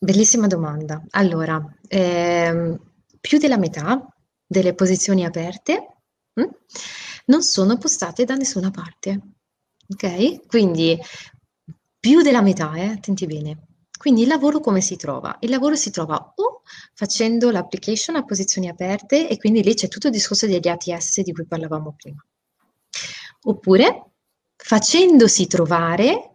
[0.00, 1.02] Bellissima domanda.
[1.10, 2.78] Allora, ehm,
[3.20, 4.06] più della metà
[4.46, 5.96] delle posizioni aperte
[6.34, 6.48] mh, hm,
[7.26, 9.20] non sono postate da nessuna parte.
[9.88, 10.46] Ok?
[10.46, 10.96] Quindi
[11.98, 13.66] più della metà, eh, attenti bene.
[13.98, 15.36] Quindi il lavoro come si trova?
[15.40, 16.62] Il lavoro si trova o
[16.94, 21.32] facendo l'application a posizioni aperte e quindi lì c'è tutto il discorso degli ATS di
[21.32, 22.24] cui parlavamo prima.
[23.42, 24.12] Oppure
[24.54, 26.30] facendosi trovare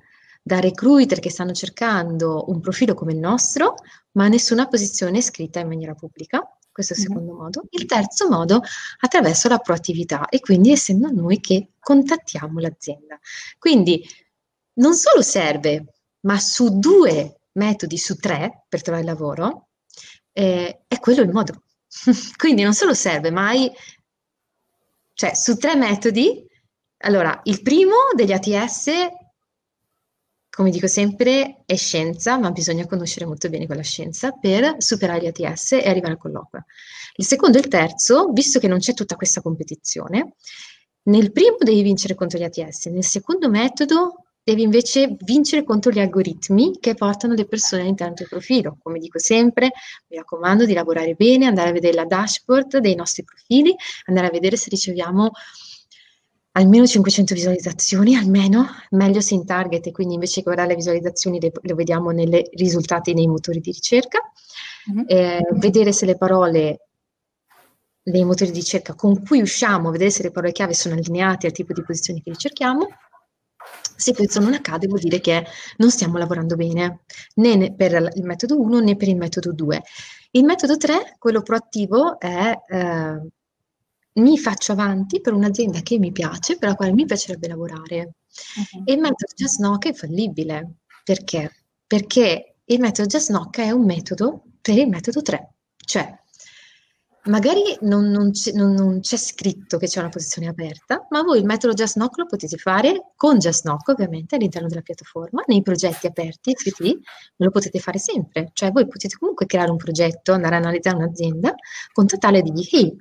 [0.46, 3.76] da recruiter che stanno cercando un profilo come il nostro,
[4.12, 6.46] ma nessuna posizione scritta in maniera pubblica.
[6.70, 7.42] Questo è il secondo mm-hmm.
[7.42, 7.64] modo.
[7.70, 8.62] Il terzo modo,
[9.00, 13.18] attraverso la proattività e quindi essendo noi che contattiamo l'azienda.
[13.58, 14.06] Quindi
[14.74, 19.70] non solo serve, ma su due metodi su tre per trovare lavoro,
[20.34, 21.64] eh, è quello il modo.
[22.38, 23.72] quindi non solo serve, ma hai,
[25.14, 26.46] cioè su tre metodi,
[26.98, 28.90] allora il primo degli ATS
[30.56, 35.26] come dico sempre, è scienza, ma bisogna conoscere molto bene quella scienza per superare gli
[35.26, 36.66] ATS e arrivare al colloquio.
[37.16, 40.36] Il secondo e il terzo, visto che non c'è tutta questa competizione,
[41.06, 46.00] nel primo devi vincere contro gli ATS, nel secondo metodo devi invece vincere contro gli
[46.00, 48.78] algoritmi che portano le persone all'interno del profilo.
[48.80, 49.72] Come dico sempre,
[50.10, 54.32] mi raccomando di lavorare bene, andare a vedere la dashboard dei nostri profili, andare a
[54.32, 55.32] vedere se riceviamo
[56.54, 61.52] almeno 500 visualizzazioni, almeno, meglio se in target, quindi invece che guardare le visualizzazioni le,
[61.62, 64.20] le vediamo nei risultati nei motori di ricerca,
[64.92, 65.06] mm-hmm.
[65.08, 66.88] eh, vedere se le parole
[68.04, 71.54] dei motori di ricerca con cui usciamo, vedere se le parole chiave sono allineate al
[71.54, 72.88] tipo di posizioni che ricerchiamo.
[73.96, 75.46] Se questo non accade vuol dire che
[75.78, 77.04] non stiamo lavorando bene,
[77.36, 79.82] né per il metodo 1 né per il metodo 2.
[80.32, 83.22] Il metodo 3, quello proattivo, è eh,
[84.14, 88.16] mi faccio avanti per un'azienda che mi piace, per la quale mi piacerebbe lavorare.
[88.56, 88.84] Uh-huh.
[88.86, 90.76] E il metodo Just Knock è fallibile.
[91.04, 91.52] Perché?
[91.86, 95.54] Perché il metodo Just Knock è un metodo per il metodo 3.
[95.86, 96.18] Cioè,
[97.26, 101.40] magari non, non, c'è, non, non, c'è, scritto che c'è una posizione aperta, ma voi
[101.40, 105.62] il metodo Just Knock lo potete fare con Just Knock, ovviamente, all'interno della piattaforma, nei
[105.62, 107.00] progetti aperti, FT,
[107.38, 108.52] lo potete fare sempre.
[108.54, 111.54] Cioè, voi potete comunque creare un progetto, andare a analizzare un'azienda,
[111.92, 112.96] contattarla e dirgli, hey,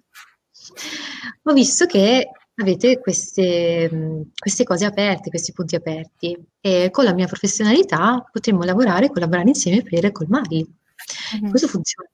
[1.45, 7.27] ho visto che avete queste, queste, cose aperte, questi punti aperti e con la mia
[7.27, 10.67] professionalità potremmo lavorare e collaborare insieme per colmarli.
[11.37, 11.51] Mm-hmm.
[11.51, 12.09] Questo funziona.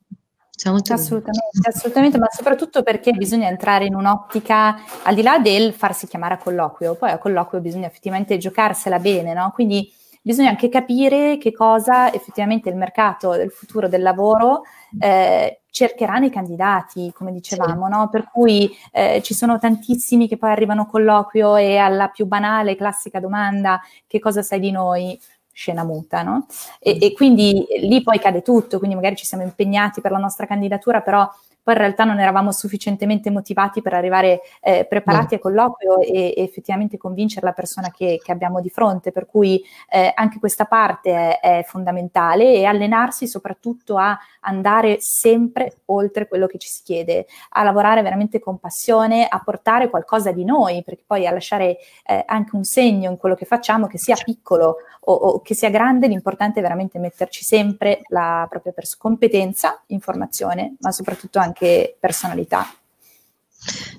[0.60, 6.34] Assolutamente, assolutamente, ma soprattutto perché bisogna entrare in un'ottica al di là del farsi chiamare
[6.34, 9.52] a colloquio, poi a colloquio bisogna effettivamente giocarsela bene, no?
[9.54, 9.88] Quindi
[10.20, 14.62] bisogna anche capire che cosa effettivamente il mercato del futuro del lavoro
[14.98, 17.92] eh, cercherà nei candidati, come dicevamo, sì.
[17.92, 18.08] no?
[18.08, 22.74] Per cui eh, ci sono tantissimi che poi arrivano a colloquio e alla più banale,
[22.74, 25.18] classica domanda, che cosa sai di noi?
[25.58, 26.46] scena muta, no?
[26.78, 30.46] E, e, quindi lì poi cade tutto, quindi magari ci siamo impegnati per la nostra
[30.46, 31.28] candidatura, però
[31.68, 35.36] poi in realtà non eravamo sufficientemente motivati per arrivare eh, preparati mm.
[35.36, 39.62] a colloquio e, e, effettivamente convincere la persona che, che abbiamo di fronte, per cui
[39.90, 46.46] eh, anche questa parte è, è, fondamentale e allenarsi soprattutto a andare sempre oltre quello
[46.46, 51.02] che ci si chiede, a lavorare veramente con passione, a portare qualcosa di noi, perché
[51.06, 51.76] poi a lasciare
[52.06, 55.68] eh, anche un segno in quello che facciamo, che sia piccolo o, o che sia
[55.68, 61.96] grande, l'importante è veramente metterci sempre la propria pers- competenza, informazione, ma soprattutto anche anche
[61.98, 62.72] personalità.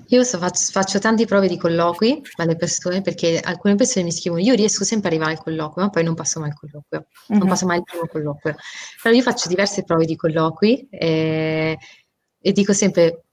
[0.08, 4.42] Io so, faccio, faccio tante prove di colloqui alle persone perché alcune persone mi scrivono
[4.42, 7.38] io riesco sempre ad arrivare al colloquio, ma poi non passo mai al colloquio, mm-hmm.
[7.38, 7.48] non mhm.
[7.48, 8.56] passo mai il primo colloquio.
[9.02, 11.78] Però io faccio diverse prove di colloqui e,
[12.40, 13.24] e dico sempre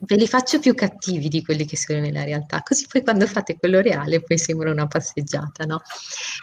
[0.00, 3.56] ve li faccio più cattivi di quelli che sono nella realtà, così poi quando fate
[3.56, 5.82] quello reale poi sembra una passeggiata, no?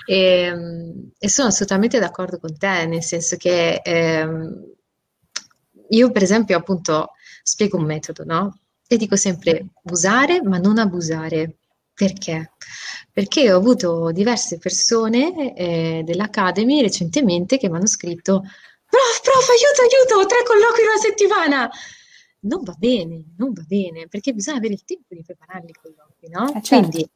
[0.06, 4.75] E, ehm, e sono assolutamente d'accordo con te, nel senso che ehm,
[5.90, 7.12] io per esempio appunto
[7.44, 8.60] spiego un metodo, no?
[8.88, 11.58] E dico sempre usare ma non abusare.
[11.94, 12.52] Perché?
[13.12, 18.44] Perché ho avuto diverse persone eh, dell'Academy recentemente che mi hanno scritto
[18.88, 21.70] Prof, prof, aiuto, aiuto, tre colloqui in una settimana.
[22.42, 26.30] Non va bene, non va bene, perché bisogna avere il tempo di preparare i colloqui,
[26.30, 26.54] no?
[26.54, 26.90] Eh, certo.
[26.90, 27.10] quindi,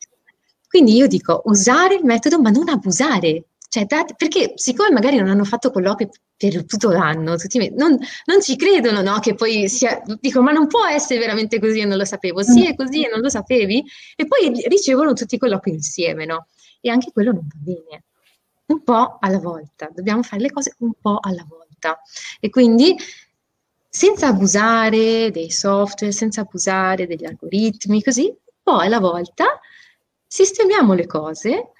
[0.67, 3.45] quindi io dico usare il metodo ma non abusare.
[3.69, 8.41] Cioè, date, perché siccome magari non hanno fatto colloqui per tutto l'anno, tutti, non, non,
[8.41, 9.19] ci credono, no?
[9.19, 12.65] Che poi sia, dico, ma non può essere veramente così e non lo sapevo, sì
[12.65, 16.47] è così e non lo sapevi, e poi ricevono tutti i colloqui insieme, no?
[16.81, 18.03] E anche quello non va bene.
[18.65, 22.01] Un po' alla volta, dobbiamo fare le cose un po' alla volta.
[22.39, 22.95] E quindi
[23.87, 29.59] senza abusare dei software, senza abusare degli algoritmi, così, un po' alla volta
[30.25, 31.71] sistemiamo le cose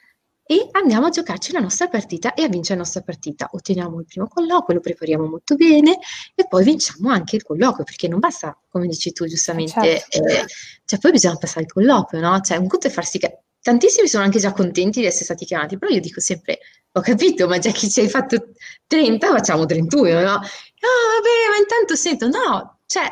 [0.52, 3.50] e andiamo a giocarci la nostra partita e a vincere la nostra partita.
[3.52, 6.00] Otteniamo il primo colloquio, lo prepariamo molto bene
[6.34, 10.26] e poi vinciamo anche il colloquio, perché non basta, come dici tu giustamente, certo.
[10.26, 10.46] eh,
[10.86, 12.42] cioè poi bisogna passare il colloquio, no?
[12.42, 13.20] Cioè un conto è farsi...
[13.20, 16.58] Ca- Tantissimi sono anche già contenti di essere stati chiamati, però io dico sempre,
[16.94, 18.54] ho capito, ma già che ci hai fatto
[18.88, 20.22] 30, facciamo 31, no?
[20.22, 23.06] No, vabbè, ma intanto sento, no, cioè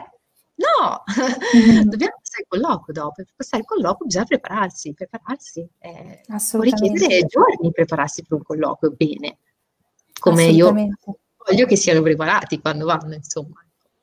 [0.57, 1.03] No,
[1.55, 1.81] mm-hmm.
[1.89, 3.13] dobbiamo passare il colloquio dopo.
[3.15, 5.67] Per passare il colloquio bisogna prepararsi, prepararsi.
[5.79, 9.37] Eh, può richiedere giorni prepararsi per un colloquio bene,
[10.19, 13.61] come io voglio che siano preparati quando vanno, insomma.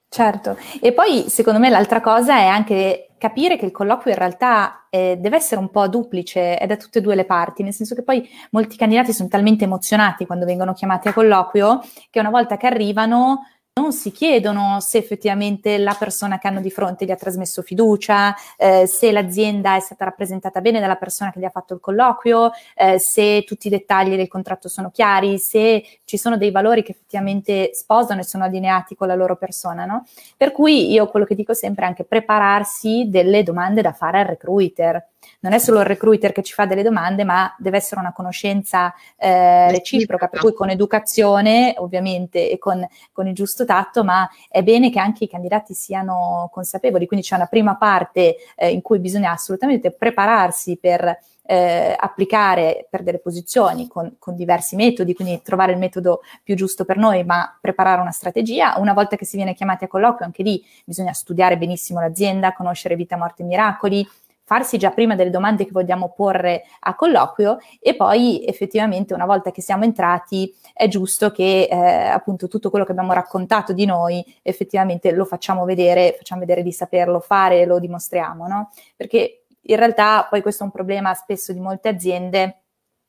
[0.08, 4.86] Certo, e poi secondo me l'altra cosa è anche capire che il colloquio in realtà
[4.88, 7.96] eh, deve essere un po' duplice, è da tutte e due le parti, nel senso
[7.96, 12.56] che poi molti candidati sono talmente emozionati quando vengono chiamati a colloquio che una volta
[12.56, 13.40] che arrivano
[13.76, 18.32] non si chiedono se effettivamente la persona che hanno di fronte gli ha trasmesso fiducia,
[18.56, 22.52] eh, se l'azienda è stata rappresentata bene dalla persona che gli ha fatto il colloquio,
[22.76, 26.92] eh, se tutti i dettagli del contratto sono chiari, se ci sono dei valori che
[26.92, 29.84] effettivamente sposano e sono allineati con la loro persona.
[29.84, 30.06] No?
[30.36, 34.26] Per cui io quello che dico sempre è anche prepararsi delle domande da fare al
[34.26, 38.12] recruiter non è solo il recruiter che ci fa delle domande, ma deve essere una
[38.12, 44.28] conoscenza eh, reciproca, per cui con educazione ovviamente e con, con, il giusto tatto, ma
[44.48, 48.82] è bene che anche i candidati siano consapevoli, quindi c'è una prima parte eh, in
[48.82, 55.40] cui bisogna assolutamente prepararsi per eh, applicare per delle posizioni con, con, diversi metodi, quindi
[55.42, 58.76] trovare il metodo più giusto per noi, ma preparare una strategia.
[58.78, 62.96] Una volta che si viene chiamati a colloquio, anche lì bisogna studiare benissimo l'azienda, conoscere
[62.96, 64.08] vita, morte e miracoli,
[64.44, 69.50] farsi già prima delle domande che vogliamo porre a colloquio e poi effettivamente una volta
[69.50, 74.24] che siamo entrati è giusto che eh, appunto tutto quello che abbiamo raccontato di noi
[74.42, 78.70] effettivamente lo facciamo vedere, facciamo vedere di saperlo fare e lo dimostriamo, no?
[78.96, 82.63] Perché in realtà poi questo è un problema spesso di molte aziende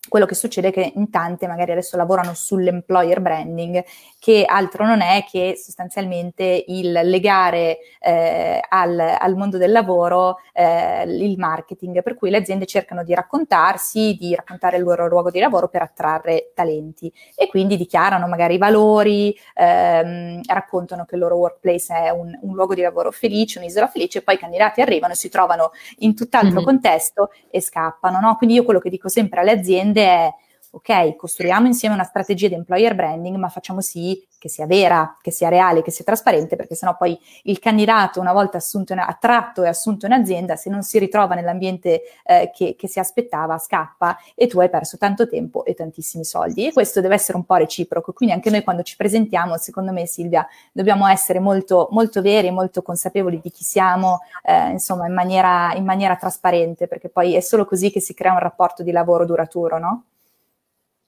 [0.07, 3.83] quello che succede è che in tante magari adesso lavorano sull'employer branding,
[4.19, 11.03] che altro non è che sostanzialmente il legare eh, al, al, mondo del lavoro eh,
[11.03, 15.39] il marketing, per cui le aziende cercano di raccontarsi, di raccontare il loro luogo di
[15.39, 21.35] lavoro per attrarre talenti e quindi dichiarano magari i valori, ehm, raccontano che il loro
[21.35, 25.13] workplace è un, un, luogo di lavoro felice, un'isola felice, e poi i candidati arrivano
[25.13, 26.63] e si trovano in tutt'altro mm-hmm.
[26.63, 28.19] contesto e scappano.
[28.19, 28.35] No?
[28.37, 30.33] Quindi io quello che dico sempre alle aziende aziende è
[30.75, 35.31] ok, costruiamo insieme una strategia di employer branding, ma facciamo sì che sia vera, che
[35.31, 39.69] sia reale, che sia trasparente, perché sennò poi il candidato, una volta assunto attratto e
[39.69, 44.47] assunto in azienda, se non si ritrova nell'ambiente eh, che, che, si aspettava, scappa e
[44.47, 46.67] tu hai perso tanto tempo e tantissimi soldi.
[46.67, 48.11] E questo deve essere un po' reciproco.
[48.11, 52.81] Quindi anche noi quando ci presentiamo, secondo me Silvia, dobbiamo essere molto, molto veri, molto
[52.81, 57.65] consapevoli di chi siamo, eh, insomma, in maniera, in maniera trasparente, perché poi è solo
[57.65, 60.03] così che si crea un rapporto di lavoro duraturo, no?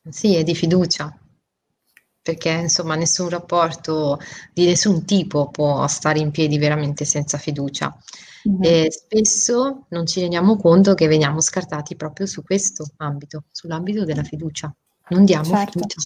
[0.10, 1.18] Sì, è di fiducia,
[2.28, 4.20] perché insomma nessun rapporto
[4.54, 7.96] di nessun tipo può stare in piedi veramente senza fiducia.
[8.48, 8.62] Mm-hmm.
[8.62, 14.24] E spesso non ci rendiamo conto che veniamo scartati proprio su questo ambito, sull'ambito della
[14.24, 14.74] fiducia.
[15.10, 15.80] Non diamo certo.
[15.80, 16.02] fiducia.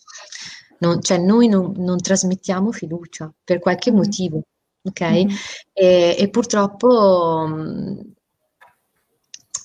[0.79, 3.99] Non, cioè noi non, non, trasmettiamo fiducia per qualche mm-hmm.
[3.99, 4.41] motivo,
[4.83, 5.01] ok?
[5.01, 5.35] Mm-hmm.
[5.73, 7.99] E, e, purtroppo, mm,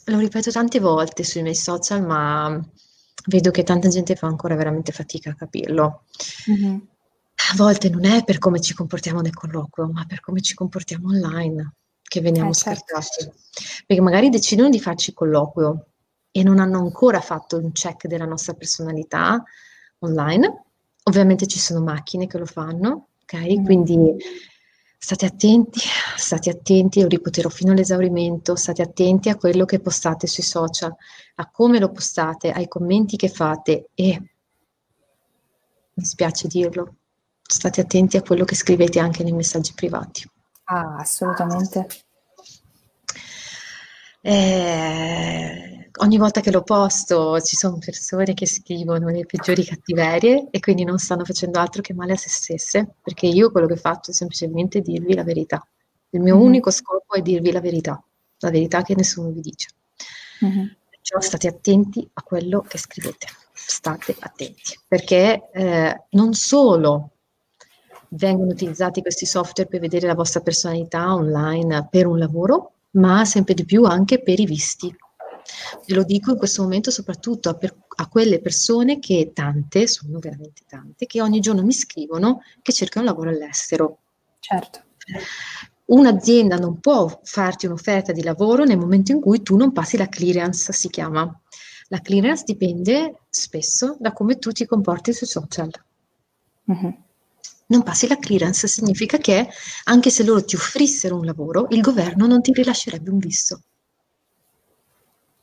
[0.07, 2.62] lo ripeto tante volte sui miei social, ma
[3.27, 6.03] vedo che tanta gente fa ancora veramente fatica a capirlo.
[6.51, 6.77] Mm-hmm.
[7.53, 11.09] A volte non è per come ci comportiamo nel colloquio, ma per come ci comportiamo
[11.09, 13.01] online che veniamo eh, certo.
[13.01, 13.33] scartati.
[13.87, 15.87] Perché magari decidono di farci colloquio
[16.31, 19.43] e non hanno ancora fatto un check della nostra personalità
[20.01, 20.65] online.
[21.05, 23.35] Ovviamente ci sono macchine che lo fanno, ok?
[23.35, 23.65] Mm-hmm.
[23.65, 24.17] Quindi
[25.07, 25.79] State attenti,
[26.16, 30.92] state attenti, lo ripeterò fino all'esaurimento, state attenti a quello che postate sui social,
[31.37, 34.21] a come lo postate, ai commenti che fate e,
[35.95, 36.97] mi spiace dirlo,
[37.40, 40.29] state attenti a quello che scrivete anche nei messaggi privati.
[40.64, 41.87] Ah, assolutamente.
[44.23, 50.61] Eh, ogni volta che lo posto ci sono persone che scrivono le peggiori cattiverie e
[50.61, 54.11] quindi non stanno facendo altro che male a se stesse, perché io quello che faccio
[54.11, 55.67] è semplicemente dirvi la verità.
[56.11, 56.45] Il mio mm-hmm.
[56.45, 58.03] unico scopo è dirvi la verità,
[58.39, 59.69] la verità che nessuno vi dice.
[60.45, 60.67] Mm-hmm.
[60.91, 67.11] Perciò state attenti a quello che scrivete, state attenti, perché eh, non solo
[68.11, 73.55] vengono utilizzati questi software per vedere la vostra personalità online per un lavoro, ma sempre
[73.55, 74.95] di più anche per i visti.
[75.87, 80.63] Lo dico in questo momento soprattutto a, per, a, quelle persone che tante, sono veramente
[80.69, 83.99] tante, che ogni giorno mi scrivono che cercano lavoro all'estero.
[84.41, 84.83] Certo.
[85.87, 90.09] Un'azienda non può farti un'offerta di lavoro nel momento in cui tu non passi la
[90.09, 91.41] clearance, si chiama.
[91.89, 95.71] La clearance dipende spesso da come tu ti comporti sui social.
[96.71, 97.05] Mm-hmm
[97.69, 99.49] non passi la clearance significa che
[99.85, 103.61] anche se loro ti offrissero un lavoro, il governo non ti rilascerebbe un visto.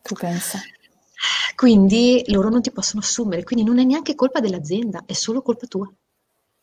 [0.04, 0.60] Tu pensa?
[1.56, 5.66] Quindi loro non ti possono assumere, quindi non è neanche colpa dell'azienda, è solo colpa
[5.66, 5.92] tua.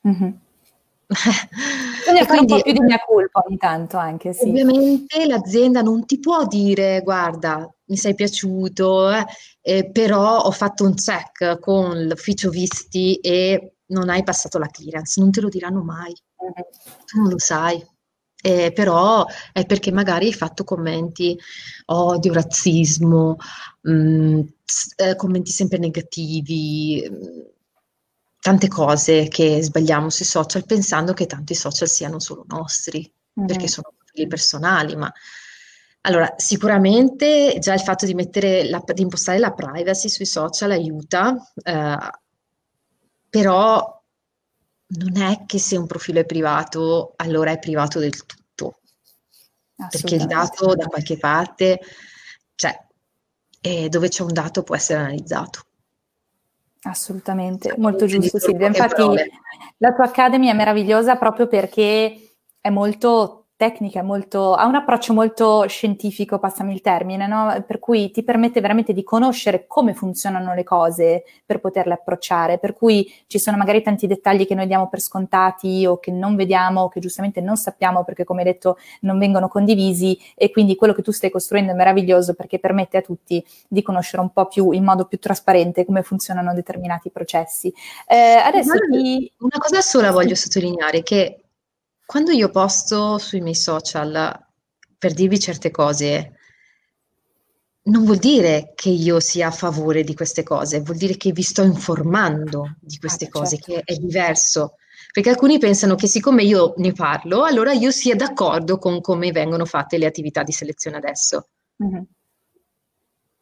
[0.06, 0.30] Mm-hmm.
[2.04, 4.48] Quindi fare un po' più di mia colpa ogni tanto anche, sì.
[4.48, 9.24] Ovviamente l'azienda non ti può dire guarda, mi sei piaciuto, eh,
[9.60, 15.20] eh, però ho fatto un check con l'ufficio visti e non hai passato la clearance,
[15.20, 16.14] non te lo diranno mai,
[17.06, 17.84] tu non lo sai.
[18.42, 21.38] Eh, però è perché magari hai fatto commenti
[21.86, 23.36] odio, razzismo,
[23.82, 24.40] mh, mm,
[24.96, 27.40] eh, commenti sempre negativi, mh, mm,
[28.40, 33.46] tante cose che sbagliamo sui social pensando che tanto i social siano solo nostri, mm-hmm.
[33.46, 35.12] perché sono profili personali, ma
[36.02, 38.14] allora, sicuramente già il fatto di,
[38.70, 42.10] la, di impostare la privacy sui social aiuta, eh,
[43.28, 44.02] però
[44.86, 48.39] non è che se un profilo è privato, allora è privato del tutto.
[49.88, 51.80] Perché il dato da qualche parte,
[52.54, 52.78] cioè,
[53.60, 55.62] e dove c'è un dato può essere analizzato.
[56.82, 58.66] Assolutamente, molto giusto Silvia.
[58.68, 59.02] Infatti
[59.78, 65.66] la tua Academy è meravigliosa proprio perché è molto tecnica, molto, ha un approccio molto
[65.68, 67.62] scientifico, passami il termine, no?
[67.66, 72.72] per cui ti permette veramente di conoscere come funzionano le cose per poterle approcciare, per
[72.72, 76.88] cui ci sono magari tanti dettagli che noi diamo per scontati o che non vediamo,
[76.88, 81.10] che giustamente non sappiamo perché come detto non vengono condivisi e quindi quello che tu
[81.10, 85.04] stai costruendo è meraviglioso perché permette a tutti di conoscere un po' più, in modo
[85.04, 87.70] più trasparente come funzionano determinati processi.
[88.08, 89.30] Eh, adesso ti...
[89.36, 91.39] Una cosa sola voglio sottolineare, che
[92.10, 94.36] quando io posto sui miei social
[94.98, 96.32] per dirvi certe cose,
[97.82, 101.42] non vuol dire che io sia a favore di queste cose, vuol dire che vi
[101.42, 103.72] sto informando di queste ah, cose, certo.
[103.74, 104.74] che è diverso.
[105.12, 109.64] Perché alcuni pensano che siccome io ne parlo, allora io sia d'accordo con come vengono
[109.64, 111.50] fatte le attività di selezione adesso.
[111.80, 112.02] Mm-hmm.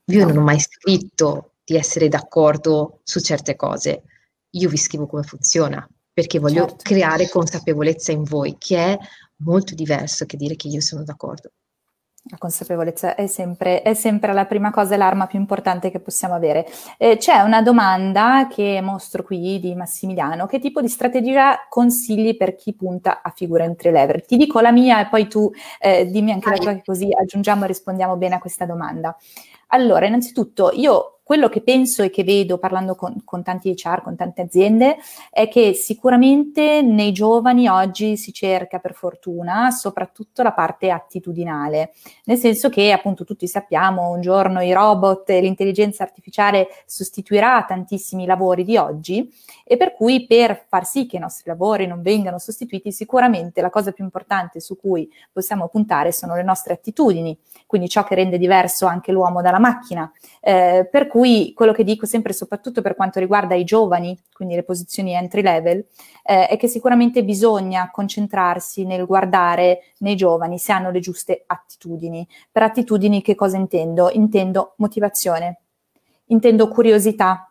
[0.05, 4.03] Io non ho mai scritto di essere d'accordo su certe cose,
[4.51, 5.89] io vi scrivo come funziona
[6.19, 6.83] perché voglio certo.
[6.83, 8.99] creare consapevolezza in voi, che è
[9.45, 11.53] molto diverso che dire che io sono d'accordo.
[12.25, 16.35] La consapevolezza è sempre, è sempre, la prima cosa e l'arma più importante che possiamo
[16.35, 16.67] avere.
[16.97, 20.47] Eh, c'è una domanda che mostro qui di Massimiliano.
[20.47, 24.25] Che tipo di strategia consigli per chi punta a figura entry level?
[24.25, 25.49] Ti dico la mia e poi tu
[25.79, 29.17] eh, dimmi anche la tua così aggiungiamo e rispondiamo bene a questa domanda.
[29.69, 34.17] Allora, innanzitutto io quello che penso e che vedo parlando con, con, tanti HR, con
[34.17, 34.97] tante aziende,
[35.31, 41.93] è che sicuramente nei giovani oggi si cerca per fortuna soprattutto la parte attitudinale,
[42.25, 48.25] nel senso che appunto tutti sappiamo un giorno i robot e l'intelligenza artificiale sostituirà tantissimi
[48.25, 49.31] lavori di oggi
[49.65, 53.69] e per cui per far sì che i nostri lavori non vengano sostituiti sicuramente la
[53.69, 58.39] cosa più importante su cui possiamo puntare sono le nostre attitudini, quindi ciò che rende
[58.39, 60.11] diverso anche l'uomo dalla macchina.
[60.41, 61.18] Eh, per cui
[61.55, 65.85] quello che dico sempre, soprattutto per quanto riguarda i giovani, quindi le posizioni entry level,
[66.23, 72.27] eh, è che sicuramente bisogna concentrarsi nel guardare nei giovani se hanno le giuste attitudini.
[72.51, 74.11] Per attitudini che cosa intendo?
[74.11, 75.61] Intendo motivazione,
[76.27, 77.48] intendo curiosità,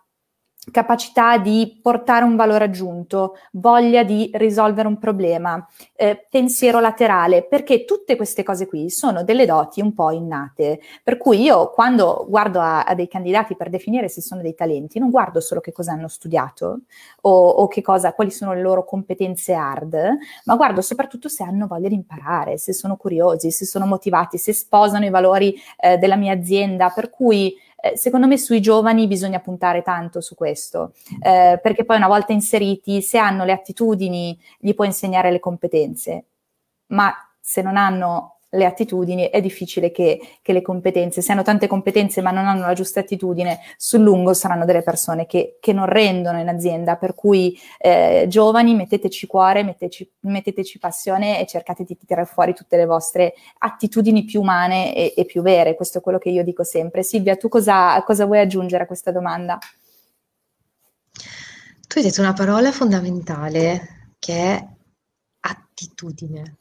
[0.72, 5.66] capacità di portare un valore aggiunto, voglia di risolvere un problema,
[5.96, 10.80] eh, pensiero laterale, perché tutte queste cose qui sono delle doti un po' innate.
[11.04, 15.00] Per cui io quando guardo a, a dei candidati per definire se sono dei talenti,
[15.00, 16.82] non guardo solo che cosa hanno studiato
[17.22, 19.96] o, o cosa, quali sono le loro competenze hard,
[20.46, 24.54] ma guardo soprattutto se hanno voglia di imparare, se sono curiosi, se sono motivati, se
[24.54, 26.90] sposano i valori eh, della mia azienda.
[26.90, 31.98] Per cui eh, secondo me sui giovani bisogna puntare tanto su questo, eh, perché poi
[31.98, 36.26] una volta inseriti, se hanno le attitudini, gli puoi insegnare le competenze,
[36.88, 41.68] ma se non hanno le attitudini, è difficile che, che, le competenze, se hanno tante
[41.68, 45.86] competenze ma non hanno la giusta attitudine, sul lungo saranno delle persone che, che non
[45.86, 46.96] rendono in azienda.
[46.96, 52.78] Per cui eh, giovani, metteteci cuore, metteteci, metteteci, passione e cercate di tirare fuori tutte
[52.78, 55.76] le vostre attitudini più umane e, e più vere.
[55.76, 57.04] Questo è quello che io dico sempre.
[57.04, 59.58] Silvia, tu cosa, cosa vuoi aggiungere a questa domanda?
[61.88, 64.68] Tu hai detto una parola fondamentale che è
[65.40, 66.58] attitudine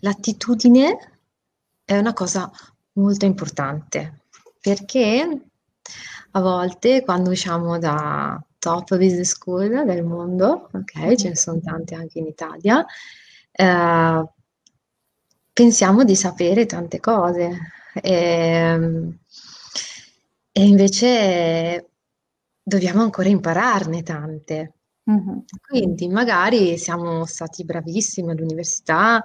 [0.00, 0.98] L'attitudine
[1.84, 2.50] è una cosa
[2.92, 4.24] molto importante
[4.60, 5.40] perché
[6.32, 11.94] a volte quando usciamo da top business school del mondo, ok, ce ne sono tante
[11.94, 12.84] anche in Italia,
[13.50, 14.24] eh,
[15.52, 17.58] pensiamo di sapere tante cose
[18.00, 19.18] e, ehm,
[20.52, 21.90] e, invece
[22.62, 24.74] dobbiamo ancora impararne tante.
[25.10, 25.38] Mm-hmm.
[25.66, 29.22] Quindi magari siamo stati bravissimi all'università,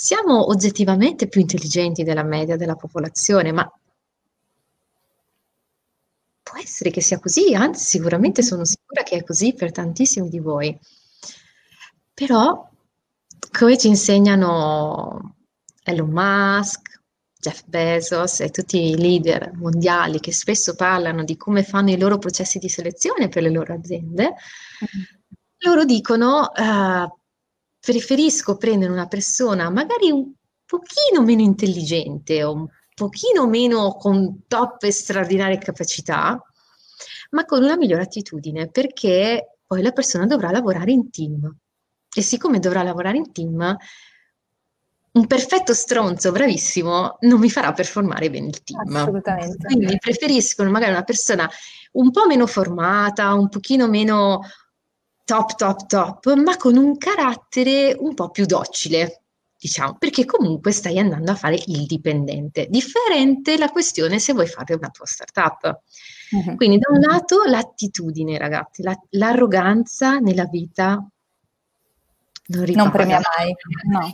[0.00, 3.70] siamo oggettivamente più intelligenti della media della popolazione, ma
[6.42, 10.38] può essere che sia così, anzi sicuramente sono sicura che è così per tantissimi di
[10.38, 10.76] voi.
[12.14, 12.66] Però,
[13.52, 15.36] come ci insegnano
[15.84, 17.02] Elon Musk,
[17.38, 22.16] Jeff Bezos e tutti i leader mondiali che spesso parlano di come fanno i loro
[22.16, 25.04] processi di selezione per le loro aziende, mm-hmm.
[25.58, 27.19] loro dicono uh,
[27.80, 30.30] preferisco prendere una persona magari un
[30.66, 36.40] pochino meno intelligente o un pochino meno con top e straordinarie capacità,
[37.30, 41.56] ma con una migliore attitudine, perché poi la persona dovrà lavorare in team.
[42.12, 43.76] E siccome dovrà lavorare in team,
[45.12, 48.94] un perfetto stronzo bravissimo non mi farà performare bene il team.
[48.94, 49.66] Assolutamente.
[49.66, 51.50] Quindi preferiscono magari una persona
[51.92, 54.42] un po' meno formata, un pochino meno
[55.24, 59.22] top, top, top, ma con un carattere un po' più docile.
[59.60, 62.66] diciamo, perché comunque stai andando a fare il dipendente.
[62.70, 65.80] Differente la questione se vuoi fare una tua startup.
[66.30, 66.56] Uh-huh.
[66.56, 71.06] Quindi da un lato l'attitudine, ragazzi, la, l'arroganza nella vita
[72.46, 72.82] non ripaga.
[72.82, 73.54] Non premia mai,
[73.90, 74.10] no.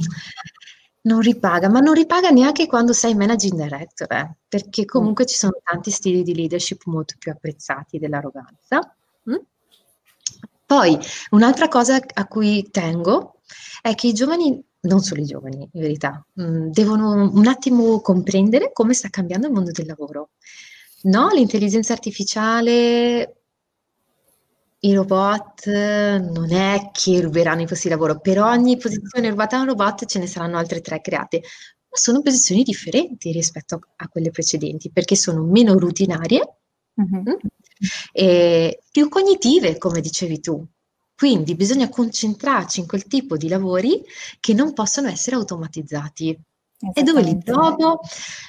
[1.03, 5.27] Non ripaga, ma non ripaga neanche quando sei managing director, eh, perché comunque mm.
[5.29, 8.97] ci sono tanti stili di leadership molto più apprezzati dell'arroganza.
[9.31, 9.35] Mm?
[10.67, 10.99] Poi
[11.31, 13.41] un'altra cosa a cui tengo
[13.81, 18.01] è che i giovani, non solo i giovani in verità, mh, mm, devono un attimo
[18.01, 20.31] comprendere come sta cambiando il mondo del lavoro.
[21.03, 23.37] No, l'intelligenza artificiale,
[24.81, 29.63] i robot non è che ruberanno i posti di lavoro, per ogni posizione rubata da
[29.63, 31.43] un robot ce ne saranno altre tre create,
[31.89, 36.59] ma sono posizioni differenti rispetto a quelle precedenti perché sono meno rutinarie,
[37.01, 37.37] mm-hmm.
[38.13, 40.67] E più cognitive, come dicevi tu.
[41.17, 44.03] Quindi bisogna concentrarci in quel tipo di lavori
[44.39, 46.39] che non possono essere automatizzati.
[46.93, 48.01] E dove li trovo?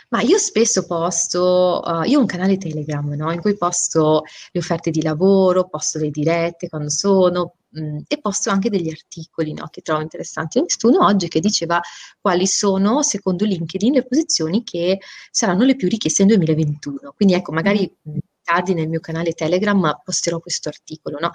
[0.09, 3.31] Ma io spesso posto, uh, io ho un canale Telegram no?
[3.31, 8.19] in cui posto le offerte di lavoro, posto le dirette quando sono mh, mm, e
[8.19, 9.67] posto anche degli articoli no?
[9.69, 10.59] che trovo interessanti.
[10.59, 11.79] Ho visto uno oggi che diceva
[12.19, 14.99] quali sono, secondo LinkedIn, le posizioni che
[15.31, 17.13] saranno le più richieste nel 2021.
[17.15, 18.13] Quindi ecco, magari mm.
[18.13, 18.17] mh,
[18.47, 21.17] tardi nel mio canale Telegram posterò questo articolo.
[21.19, 21.31] No?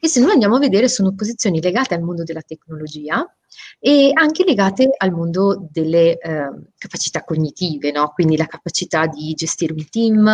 [0.00, 3.22] E se noi andiamo a vedere, sono posizioni legate al mondo della tecnologia
[3.78, 8.12] e anche legate al mondo delle eh, capacità cognitive, no?
[8.14, 10.24] quindi la capacità di gestire un team,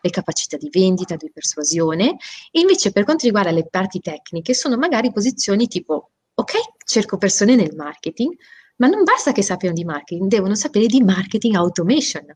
[0.00, 2.16] le capacità di vendita, di persuasione.
[2.50, 6.52] E invece per quanto riguarda le parti tecniche, sono magari posizioni tipo, ok,
[6.84, 8.34] cerco persone nel marketing,
[8.78, 12.26] ma non basta che sappiano di marketing, devono sapere di marketing automation.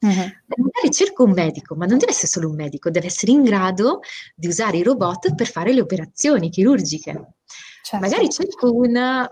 [0.00, 0.10] Uh-huh.
[0.10, 4.00] Magari cerco un medico, ma non deve essere solo un medico, deve essere in grado
[4.34, 7.12] di usare i robot per fare le operazioni chirurgiche.
[7.82, 8.04] Certo.
[8.06, 9.28] Magari cerco una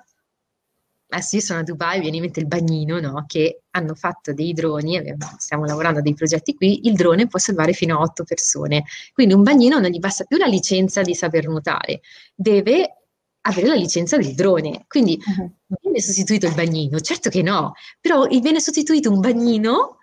[1.12, 3.24] adesso io sono a Dubai, viene in mente il bagnino, no?
[3.26, 5.00] che hanno fatto dei droni,
[5.38, 9.34] stiamo lavorando a dei progetti qui, il drone può salvare fino a otto persone, quindi
[9.34, 12.00] un bagnino non gli basta più la licenza di saper nuotare,
[12.34, 12.96] deve
[13.42, 15.52] avere la licenza del drone, quindi uh-huh.
[15.80, 19.98] viene sostituito il bagnino, certo che no, però viene sostituito un bagnino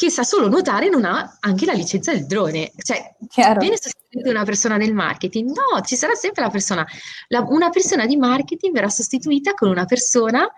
[0.00, 2.72] che sa solo nuotare non ha anche la licenza del drone.
[2.74, 3.60] Cioè, Chiaro.
[3.60, 5.48] viene sostituita una persona nel marketing?
[5.48, 6.86] No, ci sarà sempre la persona.
[7.28, 10.50] La, una persona di marketing verrà sostituita con una persona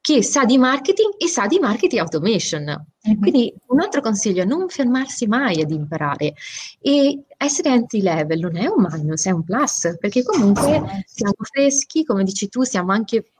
[0.00, 2.62] che sa di marketing e sa di marketing automation.
[2.62, 3.20] Mm-hmm.
[3.20, 6.32] Quindi un altro consiglio è non fermarsi mai ad imparare
[6.80, 12.02] e essere entry level non è un minus, è un plus, perché comunque siamo freschi,
[12.02, 13.30] come dici tu, siamo anche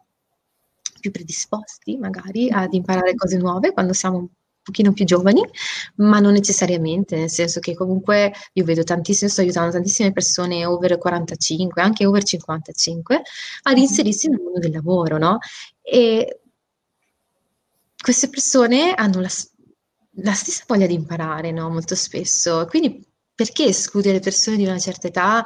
[1.00, 4.28] più predisposti magari ad imparare cose nuove quando siamo
[4.66, 5.42] pochino più giovani,
[5.96, 10.98] ma non necessariamente, nel senso che comunque io vedo tantissimo, sto aiutando tantissime persone over
[10.98, 13.22] 45, anche over 55,
[13.62, 15.38] ad inserirsi nel mondo del lavoro, no?
[15.80, 16.40] E
[17.96, 19.30] queste persone hanno la,
[20.22, 21.70] la stessa voglia di imparare, no?
[21.70, 22.66] Molto spesso.
[22.68, 25.44] Quindi perché escludere persone di una certa età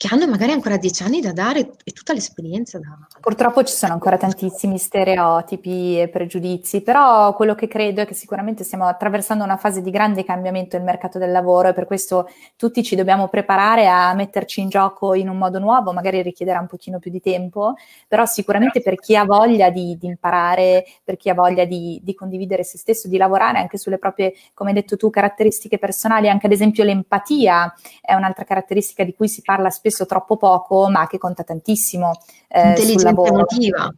[0.00, 2.96] che hanno magari ancora dieci anni da dare e tutta l'esperienza da...
[3.20, 8.64] Purtroppo ci sono ancora tantissimi stereotipi e pregiudizi, però quello che credo è che sicuramente
[8.64, 12.82] stiamo attraversando una fase di grande cambiamento del mercato del lavoro e per questo tutti
[12.82, 16.98] ci dobbiamo preparare a metterci in gioco in un modo nuovo, magari richiederà un pochino
[16.98, 17.74] più di tempo,
[18.08, 22.14] però sicuramente per chi ha voglia di, di imparare, per chi ha voglia di, di
[22.14, 26.46] condividere se stesso, di lavorare anche sulle proprie, come hai detto tu, caratteristiche personali, anche
[26.46, 31.06] ad esempio l'empatia è un'altra caratteristica di cui si parla spesso spesso troppo poco, ma
[31.06, 32.12] che conta tantissimo
[32.48, 33.94] eh, Intelligenza emotiva.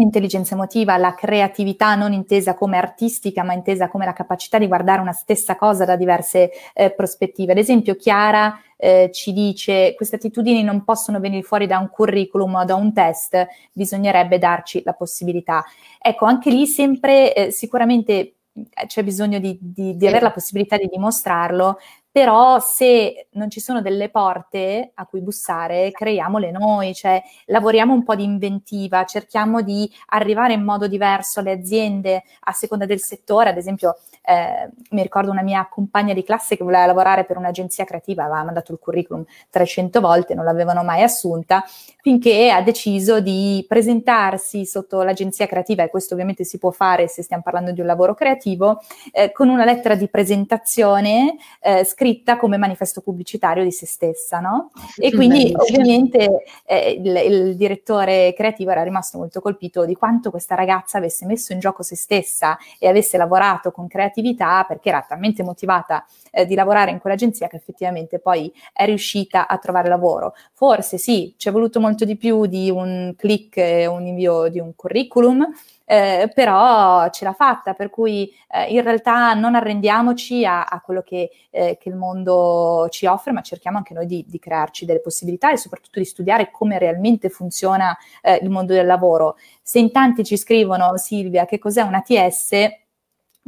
[0.00, 5.00] Intelligenza emotiva, la creatività non intesa come artistica, ma intesa come la capacità di guardare
[5.00, 7.50] una stessa cosa da diverse eh, prospettive.
[7.50, 12.54] Ad esempio, Chiara eh, ci dice queste attitudini non possono venire fuori da un curriculum
[12.54, 15.64] o da un test, bisognerebbe darci la possibilità.
[16.00, 20.76] Ecco, anche lì sempre eh, sicuramente eh, c'è bisogno di, di, di, avere la possibilità
[20.76, 21.78] di dimostrarlo,
[22.18, 28.02] però se non ci sono delle porte a cui bussare, creiamole noi, cioè lavoriamo un
[28.02, 33.50] po' di inventiva, cerchiamo di arrivare in modo diverso alle aziende a seconda del settore,
[33.50, 37.84] ad esempio eh, mi ricordo una mia compagna di classe che voleva lavorare per un'agenzia
[37.84, 41.64] creativa, aveva mandato il curriculum 300 volte, non l'avevano mai assunta,
[42.02, 47.22] finché ha deciso di presentarsi sotto l'agenzia creativa, e questo ovviamente si può fare se
[47.22, 48.80] stiamo parlando di un lavoro creativo,
[49.12, 52.06] eh, con una lettera di presentazione eh, scritta
[52.38, 54.70] come manifesto pubblicitario di se stessa, no?
[54.96, 60.54] E quindi ovviamente eh, il, il direttore creativo era rimasto molto colpito di quanto questa
[60.54, 65.42] ragazza avesse messo in gioco se stessa e avesse lavorato con creatività perché era talmente
[65.42, 70.34] motivata eh, di lavorare in quell'agenzia che effettivamente poi è riuscita a trovare lavoro.
[70.52, 73.56] Forse sì, ci è voluto molto di più di un click
[73.88, 75.46] un invio di un curriculum,
[75.90, 81.00] eh, però ce l'ha fatta, per cui eh, in realtà non arrendiamoci a, a quello
[81.00, 85.00] che, eh, che, il mondo ci offre, ma cerchiamo anche noi di, di, crearci delle
[85.00, 89.36] possibilità e soprattutto di studiare come realmente funziona eh, il mondo del lavoro.
[89.62, 92.68] Se in tanti ci scrivono, Silvia, che cos'è una TS,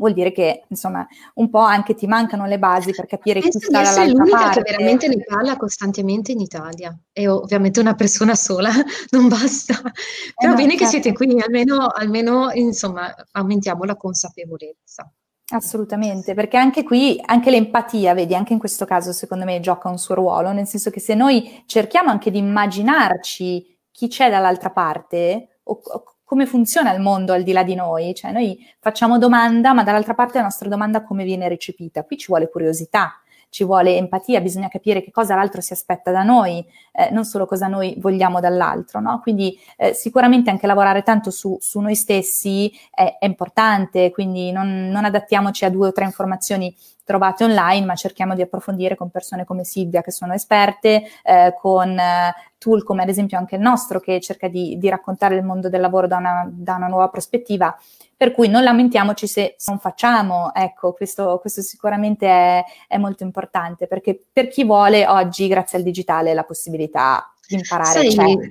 [0.01, 3.67] vuol dire che insomma un po' anche ti mancano le basi per capire Penso chi
[3.67, 4.13] sta dall'altra parte.
[4.13, 8.71] l'unica che veramente ne parla costantemente in Italia e ovviamente una persona sola
[9.11, 9.93] non basta, però
[10.39, 10.85] eh no, bene certo.
[10.85, 15.13] che siete qui, almeno, almeno insomma aumentiamo la consapevolezza.
[15.53, 19.99] Assolutamente, perché anche qui, anche l'empatia, vedi, anche in questo caso secondo me gioca un
[19.99, 25.59] suo ruolo, nel senso che se noi cerchiamo anche di immaginarci chi c'è dall'altra parte,
[25.65, 29.73] o, o come funziona il mondo al di là di noi, cioè noi facciamo domanda,
[29.73, 32.05] ma dall'altra parte la nostra domanda come viene recepita.
[32.05, 36.23] Qui ci vuole curiosità, ci vuole empatia, bisogna capire che cosa l'altro si aspetta da
[36.23, 39.19] noi, eh, non solo cosa noi vogliamo dall'altro, no?
[39.21, 44.87] Quindi eh, sicuramente anche lavorare tanto su, su noi stessi è, è, importante, quindi non,
[44.89, 46.73] non adattiamoci a due o tre informazioni
[47.11, 51.99] trovate online, ma cerchiamo di approfondire con persone come Silvia che sono esperte, eh, con
[51.99, 55.69] eh, tool come ad esempio anche il nostro che cerca di, di raccontare il mondo
[55.69, 57.77] del lavoro da una, da una, nuova prospettiva.
[58.17, 63.89] Per cui non lamentiamoci se non facciamo, ecco, questo, questo sicuramente è, è, molto importante
[63.89, 68.49] perché per chi vuole oggi, grazie al digitale, la possibilità di imparare Sai, c'è.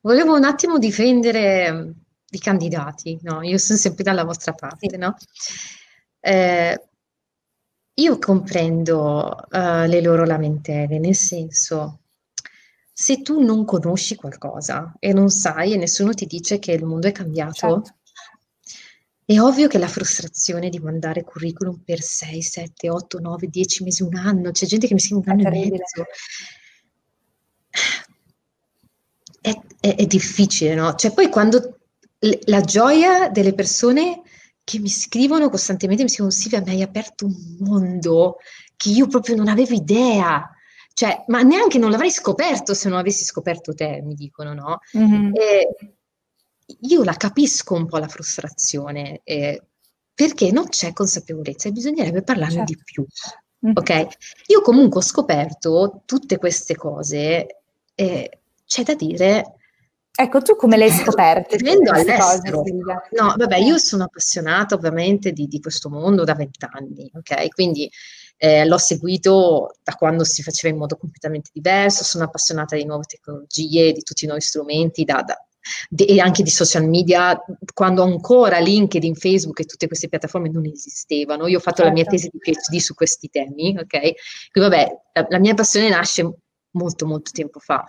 [0.00, 1.90] Volevo un attimo difendere mm,
[2.30, 3.42] i candidati, no?
[3.42, 4.96] Io sono sempre dalla vostra parte, sì.
[4.96, 5.16] no?
[6.20, 6.78] Eh,
[7.98, 12.00] io comprendo uh, le loro lamentele, nel senso,
[12.92, 17.08] se tu non conosci qualcosa e non sai e nessuno ti dice che il mondo
[17.08, 17.94] è cambiato, certo.
[19.24, 24.02] è ovvio che la frustrazione di mandare curriculum per 6, 7, 8, 9, 10 mesi,
[24.02, 26.06] un anno, c'è gente che mi scrive un anno e mezzo.
[29.40, 30.94] È, è, è difficile, no?
[30.94, 31.78] Cioè poi quando
[32.46, 34.22] la gioia delle persone
[34.66, 38.38] che mi scrivono costantemente, mi scrivono Silvia, mi hai aperto un mondo
[38.76, 40.44] che io proprio non avevo idea.
[40.92, 44.80] Cioè, ma neanche non l'avrei scoperto se non avessi scoperto te, mi dicono, no?
[44.98, 45.32] Mm-hmm.
[46.80, 49.62] io la capisco un po' la frustrazione, eh,
[50.12, 52.72] perché non c'è consapevolezza e bisognerebbe parlarne certo.
[52.72, 53.06] di più.
[53.66, 53.76] Mm-hmm.
[53.76, 54.06] Ok?
[54.48, 57.60] Io comunque ho scoperto tutte queste cose,
[57.94, 59.44] eh, c'è da dire
[60.18, 61.56] Ecco, tu come le hai scoperte?
[61.56, 62.62] Vivendo all'estero.
[62.62, 67.48] no, vabbè, io sono appassionata ovviamente di, di questo mondo da vent'anni, ok?
[67.48, 67.90] Quindi
[68.38, 73.04] eh, l'ho seguito da quando si faceva in modo completamente diverso, sono appassionata di nuove
[73.06, 75.36] tecnologie, di tutti i nuovi strumenti, da, da,
[75.90, 77.38] de, e anche di social media,
[77.74, 81.46] quando ancora LinkedIn, Facebook e tutte queste piattaforme non esistevano.
[81.46, 81.90] Io ho fatto certo.
[81.90, 82.16] la mia certo.
[82.16, 83.98] tesi di PhD su questi temi, ok?
[84.50, 86.26] Quindi vabbè, la, la mia passione nasce
[86.70, 87.86] molto molto tempo fa.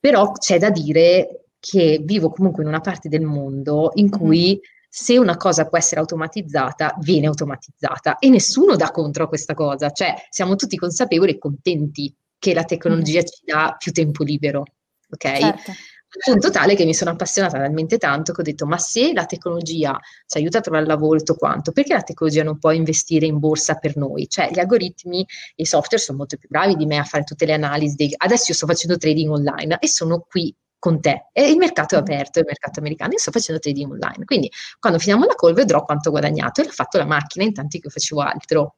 [0.00, 4.58] Però c'è da dire che vivo comunque in una parte del mondo in cui
[4.88, 9.90] se una cosa può essere automatizzata, viene automatizzata e nessuno dà contro a questa cosa,
[9.90, 13.24] cioè siamo tutti consapevoli e contenti che la tecnologia mm.
[13.24, 14.64] ci dà più tempo libero,
[15.10, 15.38] ok?
[15.38, 15.70] Certo.
[15.70, 19.26] Al punto tale che mi sono appassionata talmente tanto che ho detto: ma se la
[19.26, 23.38] tecnologia ci aiuta a trovare lavoro tutto quanto, perché la tecnologia non può investire in
[23.38, 24.26] borsa per noi?
[24.26, 27.44] Cioè, gli algoritmi e i software sono molto più bravi di me a fare tutte
[27.44, 27.94] le analisi.
[27.94, 28.14] Dei...
[28.16, 31.28] Adesso io sto facendo trading online e sono qui con te.
[31.32, 34.24] E il mercato è aperto, il mercato americano, io sto facendo trading online.
[34.24, 37.78] Quindi quando finiamo la call vedrò quanto ho guadagnato e l'ha fatto la macchina intanto
[37.78, 38.76] che io facevo altro.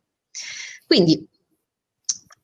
[0.86, 1.28] Quindi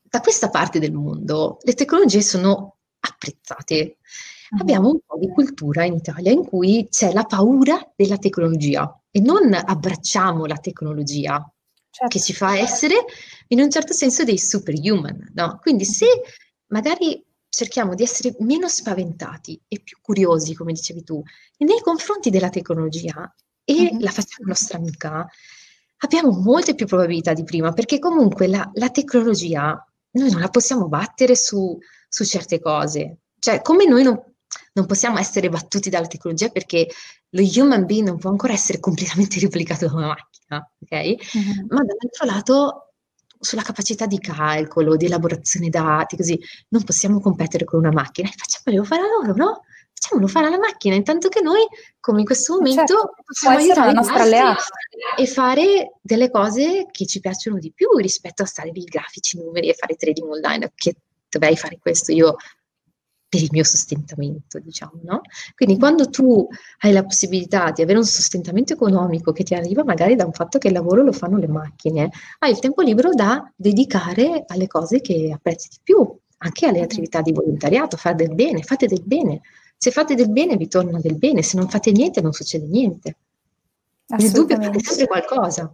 [0.03, 3.99] da questa parte del mondo le tecnologie sono apprezzate.
[4.55, 4.61] Mm.
[4.61, 9.21] Abbiamo un po' di cultura in Italia in cui c'è la paura della tecnologia e
[9.21, 11.53] non abbracciamo la tecnologia
[11.91, 12.17] certo.
[12.17, 13.05] che ci fa essere
[13.49, 15.33] in un certo senso dei superhuman.
[15.35, 15.59] No?
[15.61, 16.07] Quindi se
[16.69, 17.25] magari
[17.57, 21.23] cerchiamo di essere meno spaventati e più curiosi, come dicevi tu,
[21.59, 23.35] nei confronti della tecnologia
[23.65, 24.01] e mm-hmm.
[24.01, 25.27] la facciamo nostra amica,
[26.01, 30.87] abbiamo molte più probabilità di prima, perché comunque la, la tecnologia noi non la possiamo
[30.89, 33.21] battere su, su certe cose.
[33.39, 34.23] Cioè, come noi non,
[34.75, 36.87] non, possiamo essere battuti dalla tecnologia perché
[37.31, 40.93] lo human being non può ancora essere completamente replicato da una macchina, ok?
[40.93, 41.67] Mm-hmm.
[41.71, 42.86] Ma dall'altro lato
[43.39, 48.29] sulla capacità di calcolo, di elaborazione dati, così non possiamo competere con una macchina.
[48.35, 49.63] Facciamolo fare a loro, no?
[49.93, 51.67] Facciamolo fare alla macchina, intanto che noi,
[52.01, 54.65] come in questo momento, certo, possiamo aiutare la nostra alleata.
[55.17, 59.69] e fare delle cose che ci piacciono di più rispetto a stare lì grafici, numeri
[59.69, 60.97] e fare trading online, che
[61.29, 62.37] dovrei fare questo io
[63.37, 65.21] per il mio sostentamento, diciamo, no?
[65.55, 66.49] Quindi quando tu
[66.81, 70.59] hai la possibilità di avere un sostentamento economico che ti arriva magari da un fatto
[70.59, 75.01] che il lavoro lo fanno le macchine, hai il tempo libero da dedicare alle cose
[75.01, 79.41] che apprezzi di più, anche alle attività di volontariato, fare del bene, fate del bene.
[79.77, 83.17] Se fate del bene vi torna del bene, se non fate niente non succede niente.
[84.19, 85.73] Il dubbio è sempre qualcosa.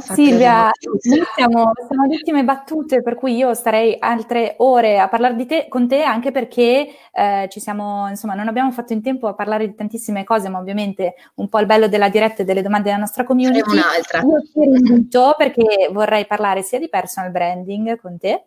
[0.00, 5.34] Silvia, noi siamo, siamo alle ultime battute, per cui io starei altre ore a parlare
[5.36, 9.28] di te, con te, anche perché eh, ci siamo, insomma, non abbiamo fatto in tempo
[9.28, 12.62] a parlare di tantissime cose, ma ovviamente un po' il bello della diretta e delle
[12.62, 13.70] domande della nostra community.
[13.70, 14.20] un'altra.
[14.20, 18.44] Io ti rinvito perché vorrei parlare sia di personal branding con te,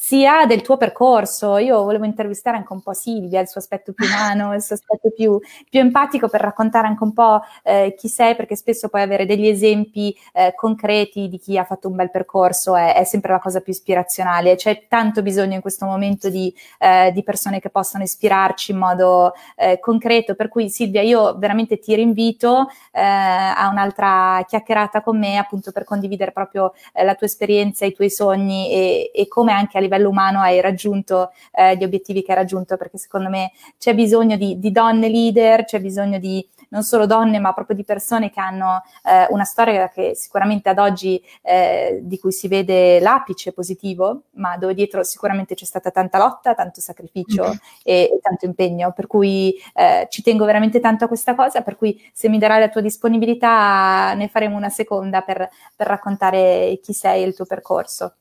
[0.00, 1.56] sia del tuo percorso.
[1.56, 5.10] Io volevo intervistare anche un po' Silvia, il suo aspetto più umano, il suo aspetto
[5.10, 9.26] più, più empatico per raccontare anche un po' eh, chi sei, perché spesso puoi avere
[9.26, 13.40] degli esempi eh, concreti di chi ha fatto un bel percorso, è, è, sempre la
[13.40, 14.54] cosa più ispirazionale.
[14.54, 19.32] C'è tanto bisogno in questo momento di, eh, di persone che possano ispirarci in modo
[19.56, 25.38] eh, concreto, per cui Silvia io veramente ti rinvito eh, a un'altra chiacchierata con me
[25.38, 29.76] appunto per condividere proprio eh, la tua esperienza, i tuoi sogni e, e come anche
[29.76, 33.94] a livello umano hai raggiunto eh, gli obiettivi che hai raggiunto, perché secondo me c'è
[33.94, 38.30] bisogno di, di, donne leader, c'è bisogno di non solo donne, ma proprio di persone
[38.30, 43.52] che hanno eh, una storia che sicuramente ad oggi eh, di cui si vede l'apice
[43.52, 47.56] positivo, ma dove dietro sicuramente c'è stata tanta lotta, tanto sacrificio mm-hmm.
[47.82, 48.92] e, e, tanto impegno.
[48.92, 52.60] Per cui eh, ci tengo veramente tanto a questa cosa, per cui se mi darai
[52.60, 57.46] la tua disponibilità ne faremo una seconda per, per raccontare chi sei e il tuo
[57.46, 58.14] percorso.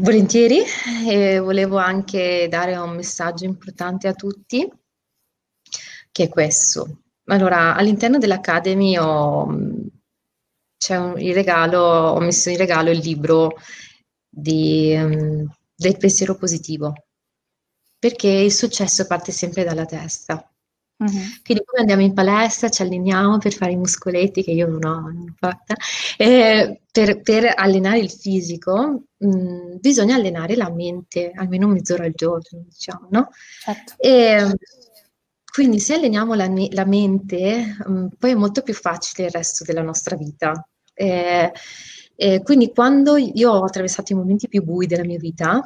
[0.00, 0.62] Volentieri,
[1.08, 4.70] e volevo anche dare un messaggio importante a tutti,
[6.12, 7.00] che è questo.
[7.24, 9.48] Allora, all'interno dell'Academy ho,
[10.76, 13.56] c'è un, il regalo, ho messo in regalo il libro
[14.28, 16.92] di, um, del pensiero positivo,
[17.98, 20.48] perché il successo parte sempre dalla testa.
[21.00, 21.40] Uh-huh.
[21.44, 25.00] Quindi come andiamo in palestra, ci alleniamo per fare i muscoletti che io non ho,
[25.00, 25.74] non fatta,
[26.16, 32.64] eh, per, per, allenare il fisico mh, bisogna allenare la mente, almeno mezz'ora al giorno,
[32.64, 33.28] diciamo, no?
[33.62, 33.94] Certo.
[33.96, 34.56] E,
[35.52, 39.82] quindi se alleniamo la, la mente, mh, poi è molto più facile il resto della
[39.82, 40.68] nostra vita.
[40.94, 41.52] Eh,
[42.16, 45.58] eh, quindi quando io ho attraversato i momenti più bui della mia vita,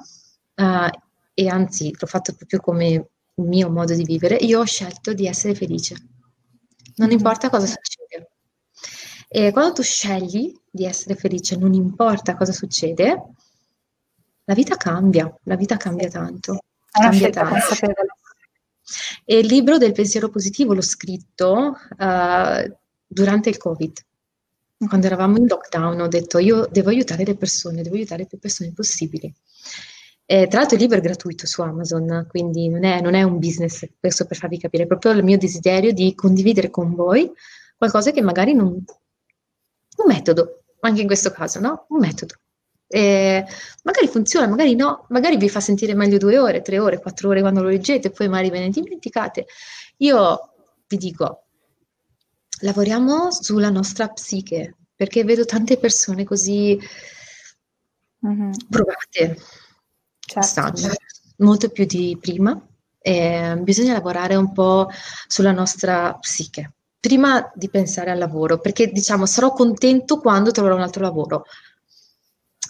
[0.57, 0.89] uh,
[1.35, 5.55] e anzi l'ho fatto proprio come mio modo di vivere, io ho scelto di essere
[5.55, 5.95] felice.
[6.97, 7.17] Non mm-hmm.
[7.17, 8.31] importa cosa succede.
[9.29, 13.33] E quando tu scegli di essere felice, non importa cosa succede,
[14.45, 16.65] la vita cambia, la vita cambia tanto.
[16.91, 17.51] È cambia tanto.
[17.51, 18.15] consapevole.
[19.25, 22.77] E il libro del pensiero positivo l'ho scritto uh,
[23.07, 24.05] durante il Covid.
[24.87, 28.73] Quando eravamo in lockdown ho detto io devo aiutare le persone, devo aiutare più persone
[28.73, 29.33] possibili.
[30.25, 33.39] Eh, tra l'altro il libro è gratuito su Amazon, quindi non è, non è, un
[33.39, 37.31] business, questo per farvi capire, è proprio il mio desiderio di condividere con voi
[37.77, 38.69] qualcosa che magari non...
[38.69, 41.87] un metodo, anche in questo caso, no?
[41.89, 42.35] Un metodo.
[42.87, 43.45] Eh,
[43.85, 47.41] magari funziona, magari no, magari vi fa sentire meglio due ore, tre ore, quattro ore
[47.41, 49.47] quando lo leggete, poi magari ve ne dimenticate.
[49.99, 50.53] Io
[50.87, 51.45] vi dico,
[52.61, 56.79] lavoriamo sulla nostra psiche, perché vedo tante persone così
[58.27, 58.51] mm-hmm.
[58.69, 59.39] provate,
[60.41, 60.89] certo.
[61.39, 62.61] molto più di prima.
[63.05, 64.89] Eh, bisogna lavorare un po'
[65.27, 66.73] sulla nostra psiche
[67.03, 71.47] prima di pensare al lavoro, perché diciamo sarò contento quando troverò un altro lavoro.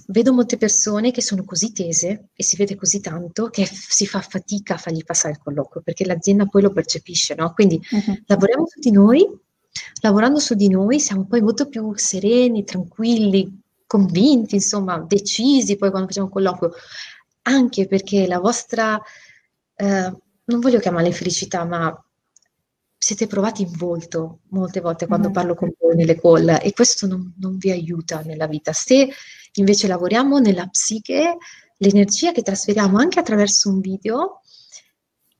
[0.07, 4.23] Vedo molte persone che sono così tese e si vede così tanto che si fa
[4.23, 7.53] fatica a fargli passare il colloquio perché l'azienda poi lo percepisce, no?
[7.53, 8.23] Quindi uh-huh.
[8.25, 9.29] lavoriamo su di noi,
[10.01, 16.09] lavorando su di noi siamo poi molto più sereni, tranquilli, convinti, insomma, decisi poi quando
[16.09, 16.73] facciamo un colloquio
[17.43, 19.01] anche perché la vostra,
[19.74, 22.05] eh, non voglio chiamarla infelicità, ma
[22.97, 25.32] siete provati in volto molte volte quando mm.
[25.32, 28.72] parlo con voi nelle call e questo non, non, vi aiuta nella vita.
[28.72, 29.09] Se
[29.55, 31.36] invece lavoriamo nella psiche,
[31.78, 34.40] l'energia che trasferiamo anche attraverso un video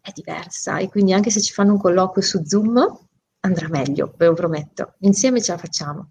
[0.01, 3.09] è diversa e quindi anche se ci fanno un colloquio su Zoom
[3.45, 4.95] andrà meglio, ve lo prometto.
[5.01, 6.11] Insieme ce la facciamo.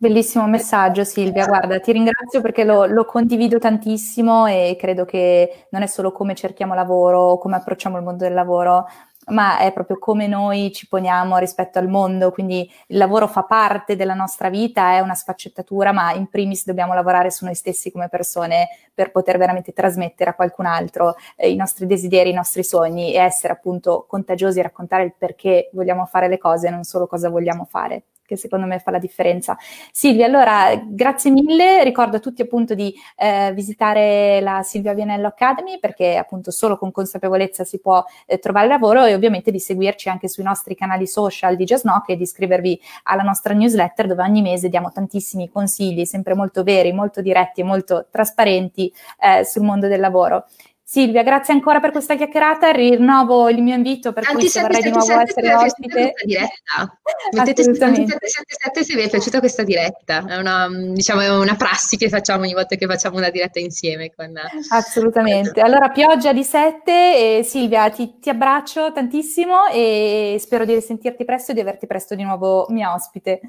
[0.00, 5.82] Bellissimo messaggio Silvia, guarda, ti ringrazio perché lo, lo, condivido tantissimo e credo che non
[5.82, 8.86] è solo come cerchiamo lavoro, come approcciamo il mondo del lavoro,
[9.30, 13.96] ma è proprio come noi ci poniamo rispetto al mondo, quindi il lavoro fa parte
[13.96, 18.08] della nostra vita, è una sfaccettatura, ma in primis dobbiamo lavorare su noi stessi come
[18.08, 23.14] persone per poter veramente trasmettere a qualcun altro eh, i nostri desideri, i nostri sogni
[23.14, 27.28] e essere appunto contagiosi e raccontare il perché vogliamo fare le cose, non solo cosa
[27.28, 29.56] vogliamo fare che secondo me fa la differenza.
[29.90, 35.78] Silvia, allora grazie mille, ricordo a tutti appunto di eh, visitare la Silvia Vianello Academy
[35.78, 40.28] perché appunto solo con consapevolezza si può eh, trovare lavoro e ovviamente di seguirci anche
[40.28, 44.68] sui nostri canali social di Jasnock e di iscrivervi alla nostra newsletter dove ogni mese
[44.68, 50.00] diamo tantissimi consigli, sempre molto veri, molto diretti e molto trasparenti eh, sul mondo del
[50.00, 50.44] lavoro.
[50.90, 52.70] Silvia, grazie ancora per questa chiacchierata.
[52.70, 56.14] Rinnovo il mio invito per cui se vorrei di nuovo essere ospite.
[56.24, 56.98] Diretta.
[57.32, 60.24] Mettete 777 se vi è piaciuta questa diretta.
[60.26, 64.14] È una, diciamo, è una prassi che facciamo ogni volta che facciamo una diretta insieme.
[64.16, 64.32] Con...
[64.70, 65.60] Assolutamente.
[65.60, 67.40] Allora, pioggia di sette.
[67.40, 72.14] E Silvia, ti, ti abbraccio tantissimo e spero di risentirti presto e di averti presto
[72.14, 73.40] di nuovo mia ospite.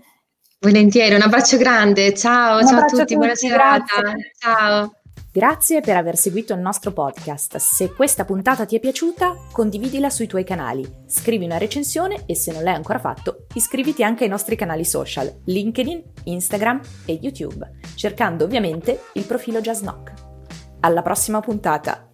[0.60, 2.14] Volentieri, un abbraccio grande.
[2.14, 4.02] Ciao, ciao a tutti, a tutti buona serata.
[4.02, 4.32] Grazie.
[4.38, 4.99] Ciao.
[5.32, 7.58] Grazie per aver seguito il nostro podcast.
[7.58, 12.52] Se questa puntata ti è piaciuta, condividila sui tuoi canali, scrivi una recensione e se
[12.52, 18.46] non l'hai ancora fatto, iscriviti anche ai nostri canali social, LinkedIn, Instagram e YouTube, cercando
[18.46, 20.14] ovviamente il profilo Just Knock.
[20.80, 22.09] Alla prossima puntata!